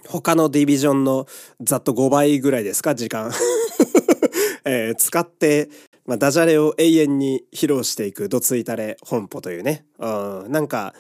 [0.08, 1.26] 他のディビジョンの
[1.62, 3.32] ざっと5倍ぐらいですか、時間。
[4.66, 5.70] えー、使って、
[6.06, 9.86] まあ、ダジャレを永遠に披露していくドツイタレ本舗というね。
[10.00, 10.94] うん、なんか、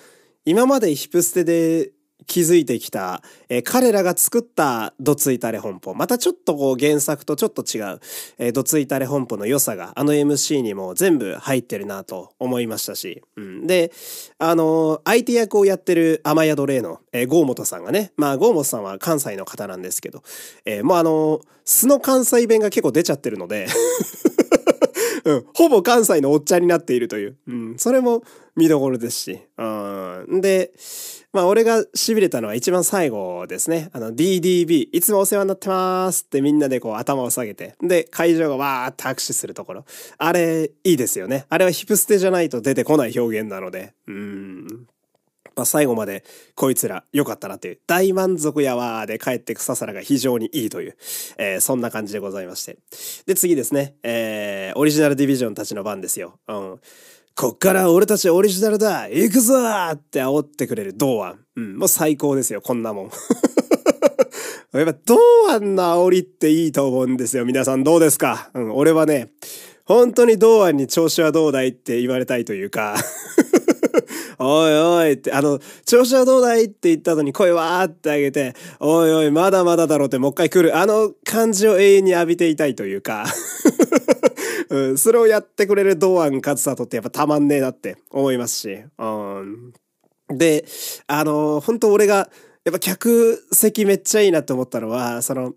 [0.45, 1.91] 今までヒプステで
[2.25, 5.93] 気づいてきた、えー、彼らが作ったドツイタレ本舗。
[5.93, 7.99] またちょっとこう原作とちょっと違う、
[8.37, 13.21] えー、ドツイタレ本舗の良さがあの MC にも全部入ってるなと思いましたし。
[13.35, 13.91] うん、で、
[14.37, 20.23] あのー、相手役をやってる雨宿霊の、えー、ゴーモトさんがね、まあゴーモトさんは関西の方なんですけど、
[20.65, 23.67] えー、もうあのー、素の関西弁が結構出ちゃってるので
[25.25, 27.37] うん、ほぼ関西のおっちゃんになっているという。
[27.47, 28.23] うん、それも
[28.55, 29.39] 見どころですし。
[29.57, 29.63] う
[30.37, 30.71] ん、で、
[31.31, 33.89] まあ俺が痺れたのは一番最後ですね。
[33.93, 37.75] あの DDB、いつもお世話になってますってみんなでこう頭を下げて。
[37.81, 39.85] で、会場がわーって拍手するところ。
[40.17, 41.45] あれ、いいですよね。
[41.49, 43.93] あれはヒプステじゃないと出てこない表現なので。
[44.07, 44.87] うん。
[45.55, 46.23] まあ、最後まで
[46.55, 50.95] こいつら良かったなっていう大満足やわーで帰ってくささらが非常にいいという、
[51.37, 52.77] えー、そんな感じでございまして。
[53.25, 53.95] で、次ですね。
[54.03, 56.39] えー、オリジナルディビジョンたちの番ですよ。
[56.47, 56.79] うん。
[57.35, 61.39] こっから俺たちオリジナルだ行くぞーって煽ってくれる堂安。
[61.55, 63.09] うん、もう最高ですよ、こんなもん。
[64.73, 65.17] やっぱ堂
[65.51, 67.45] 安の煽りっていいと思うんですよ。
[67.45, 68.49] 皆さんどうですか？
[68.53, 69.31] うん、俺はね、
[69.85, 72.95] 本当に堂安に調子はどうだいって言われたいというか
[74.39, 80.77] おいおいって、あの、調子はどうだいって言ったのに声わーってあげて、おいおい、まだまだだろうってもう一回来る。
[80.77, 83.25] あの感じを永遠に浴びていたいというか
[84.69, 88.83] うん、それをやってくれる堂安勝里ってやっぱたまんねえなって思いますし。
[88.97, 89.73] うん、
[90.29, 90.65] で、
[91.07, 92.29] あの、本当俺が、
[92.65, 95.53] やっぱ客席めっちゃいいなって思ったのは、その、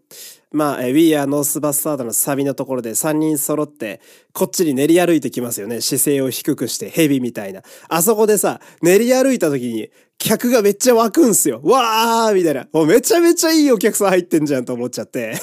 [0.56, 4.00] まあ、We Are North Bastard のサビのところで3人揃って、
[4.32, 5.82] こっちに練り歩いてきますよね。
[5.82, 7.60] 姿勢を低くして、ヘビみたいな。
[7.90, 11.60] あそこでさ、練り歩いた時に、客がめっちゃ湧くんすよ。
[11.62, 12.66] わーみたいな。
[12.72, 15.34] もうめちゃめちゃいいお客さん入ってんじゃんと思っちゃって。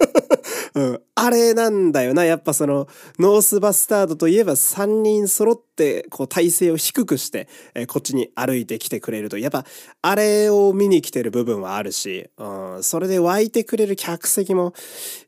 [0.74, 1.00] うん。
[1.28, 2.24] あれなんだよな。
[2.24, 2.88] やっぱその、
[3.18, 9.36] ノースバスタードといえば3人揃って、こう体勢を低くして、えー、こっちに歩いてきてくれると。
[9.36, 9.66] やっぱ、
[10.00, 12.82] あれを見に来てる部分はあるし、うん。
[12.82, 14.72] それで湧いてくれる客席も、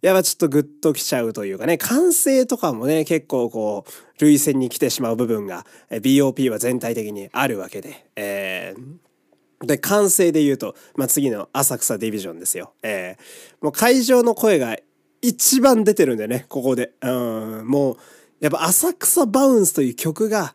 [0.00, 12.72] やっぱちょっとグッときちゃうというかね、歓声とかもね、結構こう、類線に来てしまう部分が、えー、BOP は全体的にあるわけで、えー、で、完成で言うと、まあ、次の浅草ディビジョンですよ。
[12.82, 14.78] えー、もう会場の声が
[15.22, 16.92] 一番出てるんだよね、ここで。
[17.02, 17.96] うん、もう、
[18.40, 20.54] やっぱ浅草バウンスという曲が、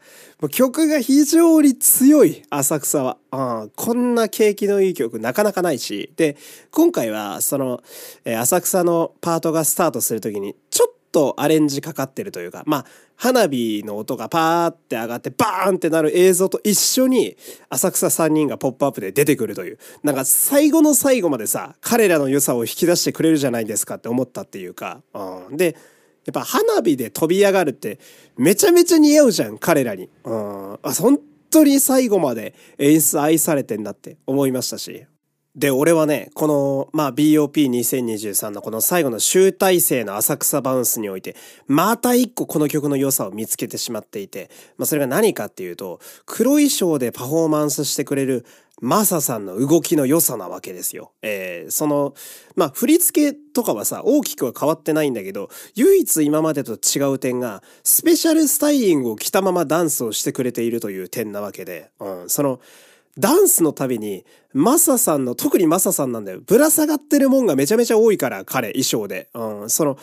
[0.49, 3.17] 曲が非常に強い、浅草は。
[3.32, 6.12] うん、こんな景気のいい曲なかなかないし。
[6.15, 6.36] で、
[6.71, 7.84] 今回は、その、
[8.25, 17.38] 浅草のパートがスタートするときに、ちょっととアレンジかかってるというか、まあ、花火の音がパーって上がってバーンってなる映像と一緒に
[17.69, 19.80] 浅草3人がポップアップで出てくるという。
[20.04, 25.01] なんか最後の最後までさ、彼らの良さを引き出してくれるじゃないですかって思ったっていうか。
[25.13, 25.78] うん、で、
[26.25, 27.99] やっぱ花火で飛び上がるって
[28.36, 30.10] めちゃめちゃ似合うじゃん、彼らに。
[30.25, 30.73] うん。
[30.73, 31.17] あ、本
[31.49, 35.06] 当に最後まで演出愛されてんなって思いましたし。
[35.56, 41.36] で、俺はね、この、まあ、BOP2023 のこの最後の集大成の浅草バウンスにおいて、
[41.68, 48.46] また一個この曲の良さを見つけてしまっていて、まあ、それが何かっていうと、黒衣装でパフォーマンスしてくれる
[48.82, 51.13] マサさんの動きの良さなわけですよ。
[51.22, 52.13] えー、その、
[52.58, 62.60] まあ、振り付けとかはさ、大きくは変わってないんだけど、唯一今までと違う点が、スペシャルスタイリングを着たままダンスをしてくれているという点なわけで、うん、その、
[63.17, 66.41] ダンスのたびに、マサさんの、特にマサさんなんだよ。
[66.45, 69.30] ぶら下がってるもんがめちゃめちゃ多いから、彼、衣装で。
[69.34, 69.97] うん、その、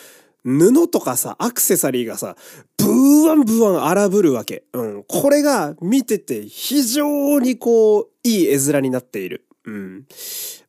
[0.44, 2.36] 布とかさ、アクセサリーがさ、
[2.76, 4.64] ブーワンブーワン荒ぶるわけ。
[4.72, 5.04] うん。
[5.06, 9.46] これが見てて非常にこう、いい絵面になっている。
[9.64, 10.06] うん。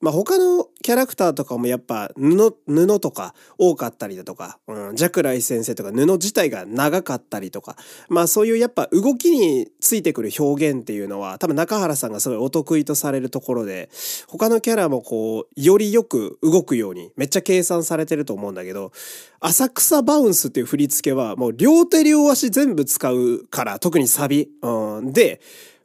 [0.01, 7.75] まあ、他のキャラクターとかもやっぱ布、布とか多かったりだとか、うん、ジャクライ先生とか布自体が長かったりとか、
[8.09, 13.89] まあそういうやっぱ動きについてくる表現っていうのは多分中原さんがすごいお得意とされるところで、
[14.27, 18.91] 他のキャラもこう、よりよく動くようにめっちゃ計算されてると思うんだけど、
[19.39, 24.49] 浅草バウンスっていう振り付けはもう両手両足全部使うから、特にサビ。
[24.61, 25.41] うん、で、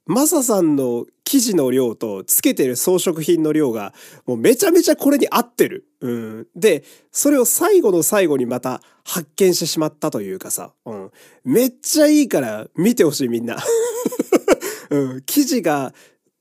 [0.08, 3.92] マサさんの生地の量とつけてる装飾品の量が
[4.24, 5.86] もうめちゃめちゃこれに合ってる。
[6.00, 6.46] うん。
[6.56, 10.72] で、それを最後の最後にまた発見してしまったというかさ。
[10.86, 11.10] うん。
[11.44, 13.58] めっちゃいいから見てほしいみんな。
[14.88, 15.22] うん。
[15.26, 15.92] 生地が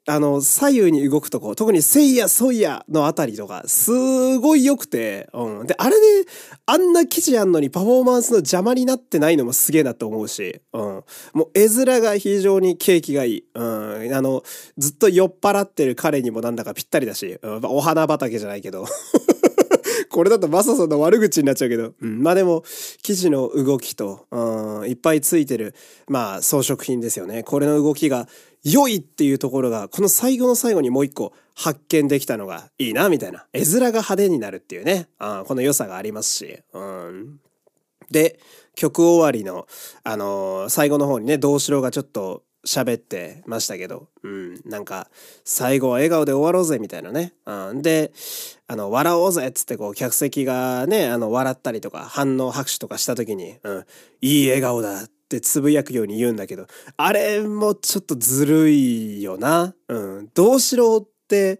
[0.09, 3.91] あの、左右に動くとこ、特にせいやそいやのあたりとか、す
[4.39, 5.67] ごい良くて、うん。
[5.67, 6.29] で、あれで、
[6.65, 10.81] あんな記事あんのにパフォーマンスの邪魔になってないのもすげえなと思うし、うん。
[11.33, 13.43] もう絵面が非常に景気がいい。
[13.53, 14.13] うん。
[14.13, 14.43] あの、
[14.77, 18.85] ずっと酔っ払ってる彼にもなんだかぴったりだし、うん、お花畑じゃないけど。
[20.17, 22.63] これだとマサさんの悪口になっちゃうけど、うん、まあでも、
[23.03, 25.75] 生地の動きと、うん、いっぱいついてる、
[26.07, 27.43] まあ装飾品ですよね。
[27.43, 28.27] これの動きが
[28.63, 33.45] 良いっていうところが、この最後の最後にもう一個発見できたのがいいな、みたいな。
[33.53, 36.63] 絵面が派手になるっていうね、あこの良さがありますし。
[36.73, 37.39] うん、
[38.09, 38.39] で、
[38.73, 39.67] 曲終わりの、
[40.03, 45.09] あのー、最後の方にね、道志郎がちょっと喋ってましたけど、うん、なんか、
[45.45, 47.33] 最後は笑顔で終わろうぜ、みたいなね。
[47.45, 48.11] うん、で、
[48.67, 53.85] あの、笑おうぜっつってこう、客席がね、あの、笑ったりとか、反応拍手とかした時に、うん、
[54.21, 59.73] いい笑顔だってつぶやくように言うんだけど、あれもちょっとずるいよな。
[59.87, 60.29] うん。
[60.33, 61.59] どうしろって、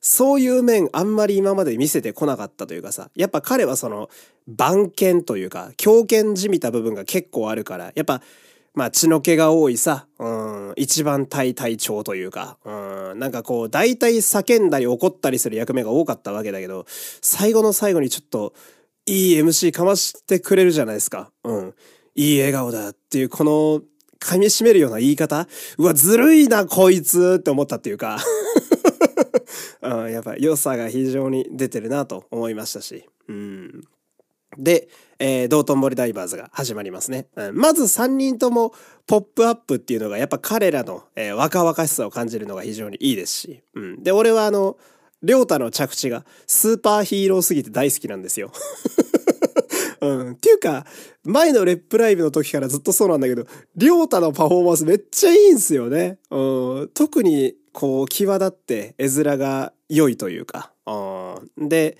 [0.00, 4.08] そういう面あんまり今まで見せてこなかったというかさ、やっぱ彼はその、
[4.46, 8.22] 番犬というか、狂犬じみた部分が結構あるから、やっぱ、
[8.76, 16.84] まあ血の気が多いさ、うん、一番隊隊長というか、うん、なんかこう、大体叫んだり怒ったりする役目が多かったわけだけど、
[17.22, 18.52] 最後の最後にちょっと、
[19.06, 21.30] いい MC かましてくれるじゃないですか。
[21.42, 21.74] うん。
[22.16, 23.82] いい笑顔だっていうこの
[24.20, 25.46] 噛み締めるような言い方
[25.78, 28.18] うわ、ずるいな、こいつって思ったっていうか
[29.80, 33.08] うん、やっぱ良さが非常に出てるなと思いましたし。
[33.28, 33.84] うん、
[34.58, 34.88] で、
[35.18, 37.26] えー、道頓堀ダイバーズが始まりますね。
[37.36, 38.72] うん、まず3人とも
[39.06, 43.62] ポップアップっていうのがやっぱ彼らの、えー、若々しさを感じるのが非常にいいですし。
[43.74, 44.76] うん、で、俺はあの、
[45.22, 48.52] りょうたの着地がスーパーヒーローすぎて大好きなんですよ。
[50.00, 50.32] うん。
[50.32, 50.86] っていうか、
[51.24, 53.46] 前のレップライブの時からずっとそうなんだけど、
[53.76, 56.18] りょうたのパフォーマンスめっちゃいいんすよね。
[56.30, 56.90] うん。
[56.92, 60.72] 特に、こう、際立って絵面が良いというか。
[61.58, 61.98] で、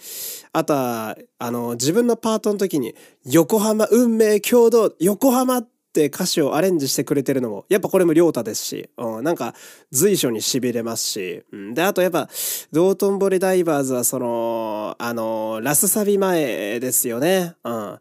[0.52, 9.54] あとは、あの、自分のパートの時に、横浜運命共同、横浜って歌詞をアレンジしてくれてるのも、やっぱこれも良太ですし、うん、なんか
[9.90, 12.28] 随所に痺れますし、うん、で、あとやっぱ、
[12.70, 17.56] 道頓堀ダイバーズはその、あの、ラスサビ前ですよね。
[17.64, 17.98] うん。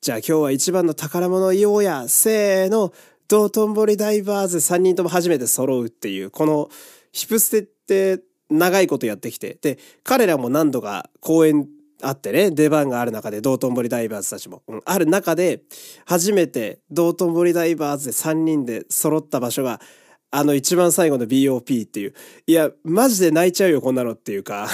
[0.00, 2.92] じゃあ今日は一番の宝物言おうや、せーの、
[3.28, 6.70] 道頓堀ダイバーズ3人とも初めて揃うっていう、この
[7.12, 11.68] ヒプステって長いことやってきて、で、彼らも何度か公演
[12.02, 15.62] あってね、出番がある中で、道頓堀ダイバーズたちも、うん、ある中で、
[16.04, 19.80] 初めて道頓堀ダイバーズで3人で揃った場所が、
[20.30, 22.14] あの一番最後の BOP っていう。
[22.46, 24.68] いや、マジで泣いちゃうよ、こんなのっていうか。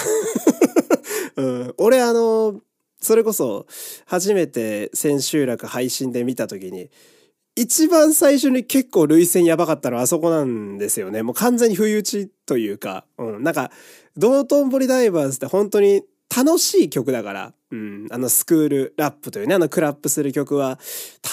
[1.37, 2.61] うん、俺あの、
[3.01, 3.65] それこそ、
[4.05, 6.89] 初めて千秋楽配信で見た時に、
[7.55, 11.23] 一番最初に結構類線やばかったのはあそこなんですよね。
[11.23, 13.71] もう完全に不意打ちというか、うん、なんか、
[14.17, 16.03] 道頓堀ダイバーズって本当に
[16.35, 20.79] 楽しい曲だから、うん、あのスクールラップというね、あのクラップする曲は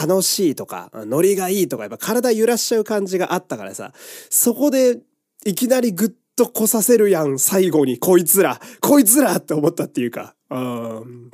[0.01, 3.93] 楽しいとか、ノリがいいとか、やっぱ体揺らしちゃう感じがあったからさ、
[4.31, 5.01] そこで
[5.45, 11.31] いきなりグッと来させるやん、最後に、こいつら、こいつらって思ったっていうか、うん。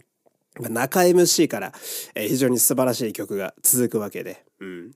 [0.62, 1.72] 中 MC から、
[2.14, 4.44] えー、非常に素晴らしい曲が続くわけで。
[4.61, 4.92] うん。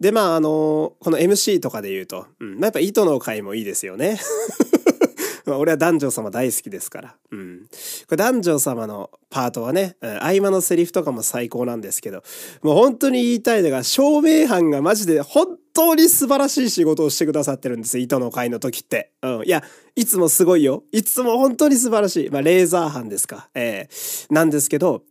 [0.00, 4.20] で、まあ、あのー、この MC とかで言うと、うん、まあ、やっぱ糸の回もいいですよね。
[5.46, 7.16] 俺は男女様大好きですから。
[7.30, 7.66] うん。
[8.06, 12.22] これ男女様のパートはね、うん、合間のセリフとかも最高なんですけど、
[12.62, 19.10] もう本当に言いたいのが、照明班がマジで本当に素晴らしい仕事をしてくださってるんです糸の会の時って。
[19.22, 19.42] うん。
[19.44, 19.62] いや、
[19.96, 20.84] いつもすごいよ。
[20.92, 22.30] いつも本当に素晴らしい。
[22.30, 23.50] まあ、レーザー班ですか。
[23.54, 25.02] ええー、なんですけど、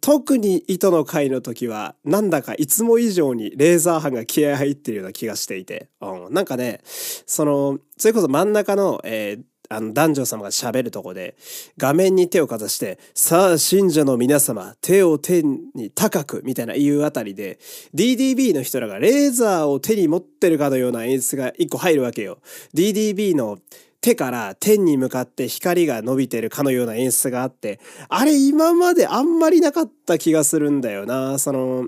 [0.00, 5.90] 特に糸の会の時は、なんだかいつも以上にレーザー班が気合入ってるような気がしていて。
[6.00, 6.32] うん。
[6.32, 11.36] なんかね、その、それこそ真ん中の、えー、あの、男女様が喋るとこで、
[11.76, 17.58] 画面に手をかざして、さあ、信者の皆様、手を天に高く、みたいな言うあたりで、
[17.94, 22.38] DDB の人らがレーザーを手に持ってるかのような演出が一個入るわけよ。
[22.74, 23.58] DDB の
[24.00, 31.38] 手から天に向かって光が伸びてるかのような演出があって、あれ今まであんまりなかった気がするんだよな。
[31.38, 31.86] その、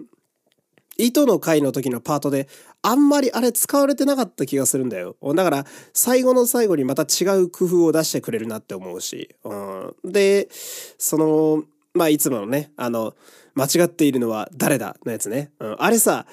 [1.04, 2.48] 糸の回の時のパートで
[2.82, 5.16] あんまりあれ使われてなかった気がするんだよ。
[5.34, 9.34] だから最後の最後にまた違う工夫を出してくれるなって思うし。
[9.44, 10.48] うん、で、
[10.98, 13.14] その、まあいつものね、あの、
[13.54, 15.50] 間違っているのは誰だのやつね。
[15.58, 16.26] うん、あれさ、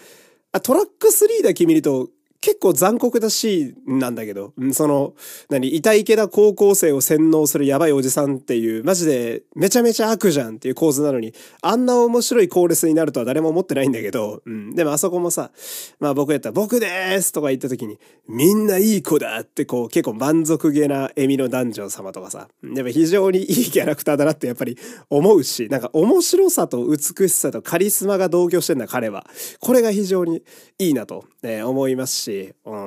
[0.61, 2.09] トラック3だけ見ると
[2.41, 5.13] 結構残酷だしなんだけど、その、
[5.49, 14.75] 何、痛いけな高校生を洗脳するやばいおじさんっていう、マジでめちゃめちゃ悪じゃんっていう構図なのに、あんな面白いコーレスになるとは誰も思ってないんだけど、うん。
[14.75, 15.51] でもあそこもさ、
[15.99, 24.77] まあ僕やったら、僕ですとか言った時に、みんないい子だってこう、結構満足げな笑みの男女様とかさ、でも非常にいいキャラクターだなってやっぱり
[25.09, 29.25] 思うし、なんか面白さと美しさとカリスマが同居してんだ彼は。
[29.59, 30.43] これが非常に
[30.77, 32.78] いいなと、え思いますし、し、う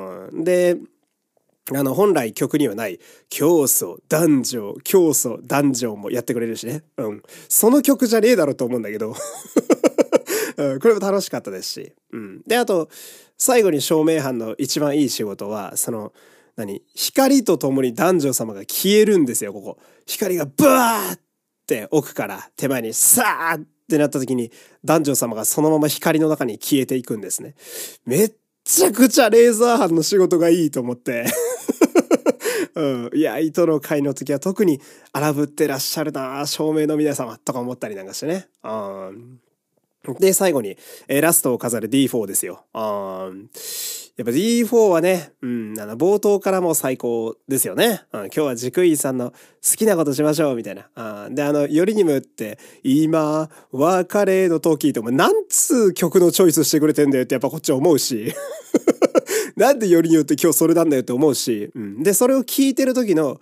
[0.41, 0.76] ん、で、
[1.72, 6.82] あの、本来曲にはない、競争、男女、競争、男女もやってくれるしね。
[6.97, 7.22] うん。
[7.49, 9.14] その曲じゃねえだろうと思うんだけど。
[10.57, 11.93] うん、これも楽しかったですし。
[12.12, 12.43] うん。
[12.47, 12.88] で、あと、
[13.38, 16.12] 最後に照明班の一番いい仕事は、その、
[16.57, 16.82] 何？
[16.95, 19.78] 光とともに男女様が消えるんですよ、ここ。
[20.07, 21.20] 光がブワーっ
[21.66, 24.51] て奥から手前にさーってなった時に
[24.84, 27.55] 男女様がそのまま光の中に消えていくんですね。
[28.05, 28.32] めっ
[28.70, 31.26] ちゃくちゃレーザー班の仕事がいいと思って
[32.74, 33.10] うん。
[33.14, 34.80] いや、糸の会の時は特に
[35.12, 38.48] 荒ぶってらっしゃるな照明の皆様とか思ったりなんかしてね。
[38.62, 39.40] うん。
[40.18, 40.76] で、最後に、
[41.09, 42.64] えー、ラストを飾る D4 ですよ。
[42.74, 43.51] うん。
[44.16, 48.03] やっぱ D4 はね、うん、あの、冒頭からも最高ですよね。
[48.12, 49.36] うん、今日は軸井さんの好
[49.76, 51.26] きなことしましょう、みたいな。
[51.26, 58.32] うん、で、あの、よりにもって、今、別れの時と、もなんつう曲のチョイスしてくれてんだよってやっぱこっち思うし。
[59.57, 61.70] なんでよりによって今日それなんだよって思うし。
[61.74, 63.40] うん、で、それを聞いてる時の、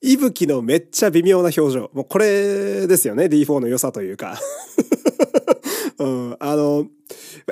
[0.00, 1.90] いぶきのめっちゃ微妙な表情。
[1.92, 4.38] もうこれですよね、D4 の良さというか。
[5.98, 6.86] うん、あの、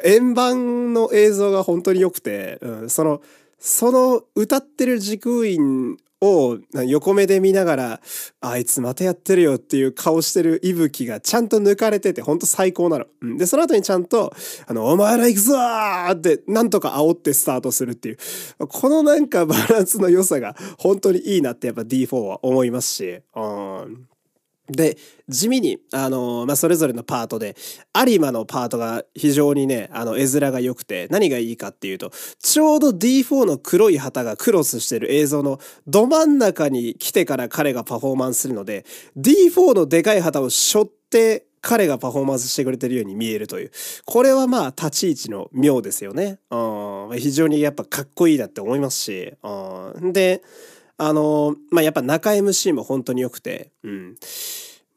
[0.05, 3.22] 円盤の映像が本当に良くて、うん、その、
[3.59, 8.01] その歌ってる軸員を横目で見ながら、
[8.40, 13.07] あいつまたやってるよっていう顔してる息吹がちゃんと抜かれてて、ほんと最高なの。
[13.20, 14.32] うん、で、その後にちゃんと、
[14.66, 15.55] あの、お前ら行くぞ
[16.11, 18.18] って、なんとか煽ってスタートするっていう、
[18.66, 24.09] このなんかバランスの良さが本当にいいなってやっぱ D4 は思いますし、うん。
[24.68, 24.96] で、
[25.28, 27.56] 地味に、あの、まあ、それぞれのパートで、
[28.06, 32.10] 有馬のパートが非常にね、あの、絵面が良くて、何がいいかっていうと、
[32.40, 38.84] ちょうど D4 の黒い旗がクロスしてる映像のど真ん中に来てから彼がパフォーマンスするので、
[39.16, 43.72] D4 のでかい旗を背負って彼がパフォーマンスしてくれてるように見えるという。
[44.04, 46.38] これはまあ、立ち位置の妙ですよね。
[46.50, 50.42] うん、非常にやっぱかっこいいだって思いますし、うん、で、
[50.99, 54.16] あの、まあ、やっぱ中 MC も本当に良くて、うん。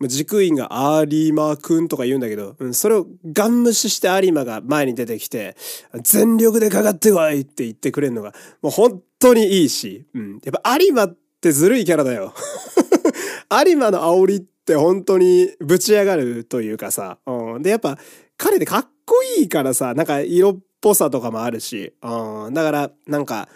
[0.08, 0.70] 軸員が
[1.10, 5.58] 有馬くんとか言うんだけど、うん、それをガン無視して有馬が前に出てきて、
[6.02, 10.40] 全力でかかってこいって言ってくれるのが、もう本当にいいし、うん。
[10.44, 12.34] やっぱ有馬ってずるいキャラだよ。
[13.66, 17.62] 有馬の煽りって本当にぶち上がるというかさ、うん。
[17.62, 17.98] で、やっぱ
[18.38, 22.54] 彼でかっこいいからさ、なんか色っぽさとかもあるし、うん。
[22.54, 23.50] だから、なんか、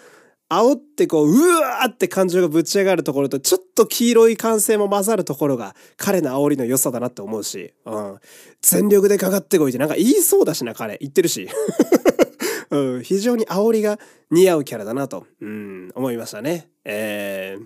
[0.50, 8.18] 煽ってこう、うわーって感情がぶち上がるところと、ちょっと黄色い歓声も混ざるところが、彼の煽りの良さだなって思うし、うん。
[8.60, 10.98] 全力でかかってこいってなんか言いそうだしな、彼。
[11.00, 11.48] 言ってるし。
[12.70, 13.98] うん、非常に煽りが
[14.30, 16.68] 似合うキャラだなと、うん、思いましたね。
[16.84, 17.56] え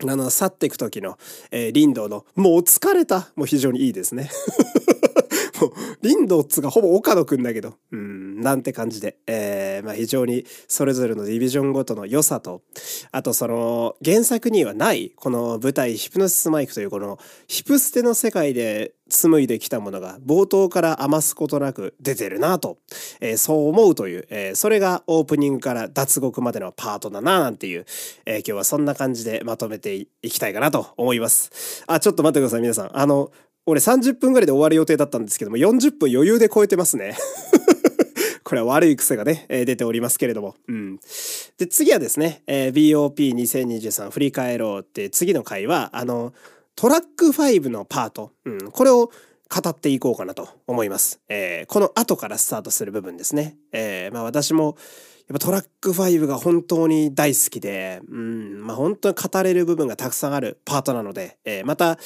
[0.00, 1.16] ー、あの、去っていく時の、
[1.50, 4.30] えー、林道の、もう疲れた、も非常にいいですね。
[6.02, 12.62] リンドっつがほぼ岡野くんだけど、うん、なんて感じで、えー、まあ非常にそれぞれのディビジョンごとの良さと、
[13.10, 22.78] あとその原作にはない、この舞台ヒプノシスマイクというこのヒプステの世界で紡いできたものが冒頭から余すことなく出てるなと、
[23.20, 27.84] えー、そう思うという、えー、それがオープニングから脱獄までのパートだななんていう、
[28.24, 31.84] えー、今日はそんな感じでまとめていきたいかなと思います。
[31.86, 32.98] あ、ちょっと待ってください皆さん。
[32.98, 33.30] あの、
[33.66, 37.16] 俺30分ぐらいで終わる予定だったんですけども、40分余裕で超えてますね。
[38.44, 40.56] これは悪い癖がね、えー、出ておりますけれども。
[40.68, 40.98] うん。
[41.58, 46.34] で、次はですね、えー、BOP2023 振り返ろうって次の回は、あの、
[46.74, 48.32] トラック5のパート。
[48.44, 48.70] うん。
[48.72, 49.10] これを
[49.52, 51.20] 語っていこうかなと思います。
[51.28, 53.56] えー、この後からスタートする部分ですね。
[53.70, 54.76] えー、まあ私も、
[55.32, 61.96] やっぱトラック5が本当に大好きで、うん、まあ本当に語れる部分がたくさんあるパートなので、えー、また、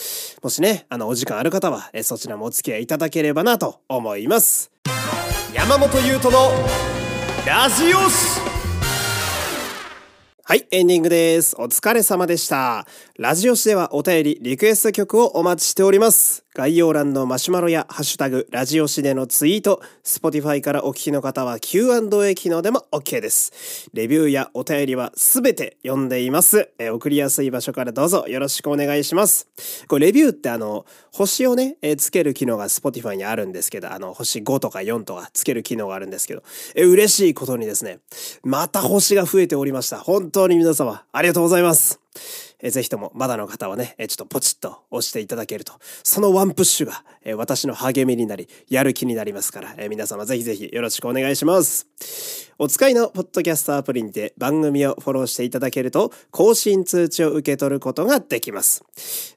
[0.45, 4.71] もしね、あの、お時間ある方は、えー、そちらもお付き合いいただければなと思います。
[5.53, 6.53] 山本優斗の
[7.45, 8.41] ラジオシ
[10.45, 11.57] はい、エンディングです。
[11.59, 12.87] お疲れ様でした。
[13.19, 16.46] ラジオ誌ではお便り、リクエスト曲をお待ちしております。
[16.57, 23.91] 概要欄のマシュマロやハッシュタグ、ラジオ誌でのツイート、Spotify からお聞きの方は Q&A 機能でも OK です。
[23.93, 26.71] レビューやお便りはすべて読んでいます。
[26.79, 29.49] え送りやすい場所からどうぞよろしくお願いします。
[29.87, 36.43] これレビューってあの、星をね、えつける機能が Spotify にあるんですけど、あの、星5とか4とかつける機能があるんですけど、
[36.75, 37.99] え嬉しいことにですね、
[38.43, 39.99] また星が増えておりました。
[39.99, 42.01] 本当に皆様、ありがとうございます。
[42.61, 51.89] えー、ぜひともまだの方はね、え、ちょっとポチッと押していただけると、そのワンプッシュが、え、私の励みになり、やる気になりますから、え、皆様ぜひぜひよろしくお願いします。
[52.59, 58.85] お使いのポッドキャストアプリにて番組をフォローしていただけると、更新通知を受け取ることができます。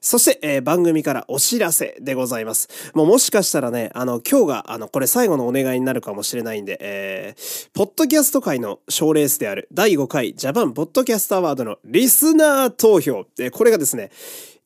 [0.00, 2.68] そして、え、番組からお知らせでございます。
[2.94, 13.26] もうもしかしたらね、あの、今日が、あの、これ最後のお願いになるかもしれないんで、えー、ポッドキャスト界の賞レースである第5回ジャパンポッドキャストアワードのリスナー投票。
[13.50, 14.10] これがですね、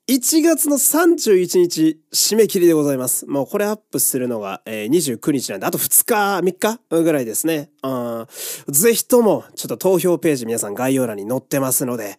[0.07, 3.25] 1月の31日締め切りでございます。
[3.27, 7.71] もうこれアップするのが、えー、29日なんで、あと2日、3日ぐらいですね。
[8.69, 12.19] ぜひとも、ちょっと投票ページ皆さん概要欄に載ってますので、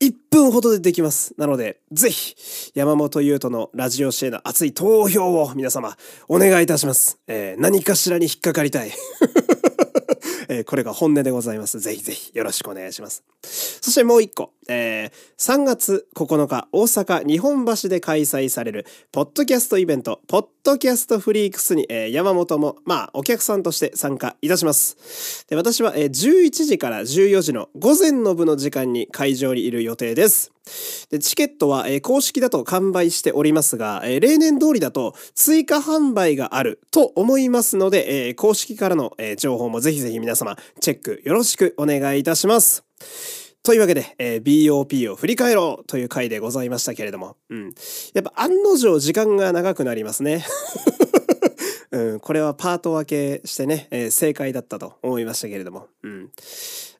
[0.00, 1.34] 1分ほどでできます。
[1.36, 2.36] なので、ぜひ、
[2.76, 5.96] 山本優斗のラジオシェへの熱い投票を皆様、
[6.28, 7.18] お願いいたします。
[7.26, 8.92] えー、何かしらに引っかかりたい。
[10.48, 11.80] えー、これが本音でございます。
[11.80, 13.24] ぜひぜひよろしくお願いします。
[13.42, 25.46] そしてもう一個、えー、3月9日、大阪日本橋で開催される、ポッドキャストイベント、ポッドキャストフリークスに、えー、山本も、まあ、お客さんとして参加いたします。
[25.48, 30.55] で私は、えー、11時から14時の午前の部の時間に会場にいる予定です。
[31.10, 42.84] でチケットは、えー、公式だと完売しておりますが、えー、例年通りだと追加販売があると思いますので、えー、公式からの、え情報もぜひぜひ皆様チェックよろしくお願いいたします。
[43.66, 47.74] というわけで、えー、BOP を振り返ろうという回でございましたけれども、うん。
[48.14, 50.44] やっぱ案の定時間が長くなりますね。
[51.90, 56.30] うん、これはパート分けしてね、えー、正解だったと思いましたけれども、うん。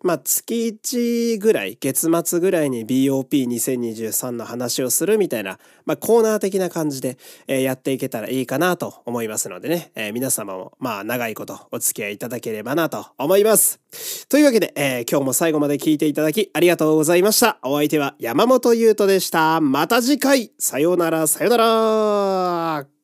[0.06, 13.80] まあ、月1ぐらい、月末ぐらいに BOP2023 の話をするみたいな、まあ、コーナー的な感じで、えー、やっていけたらいいかなと思いますのでね、えー、皆様も、まあ、長いことお付き合いいただければなと思います。
[14.28, 17.58] というわけで、えー、今日も最後まで聞いていただきありがとうございました。
[17.62, 19.60] お相手は山本優斗でした。
[19.60, 21.56] また次回、さようなら、さような
[22.84, 22.95] ら。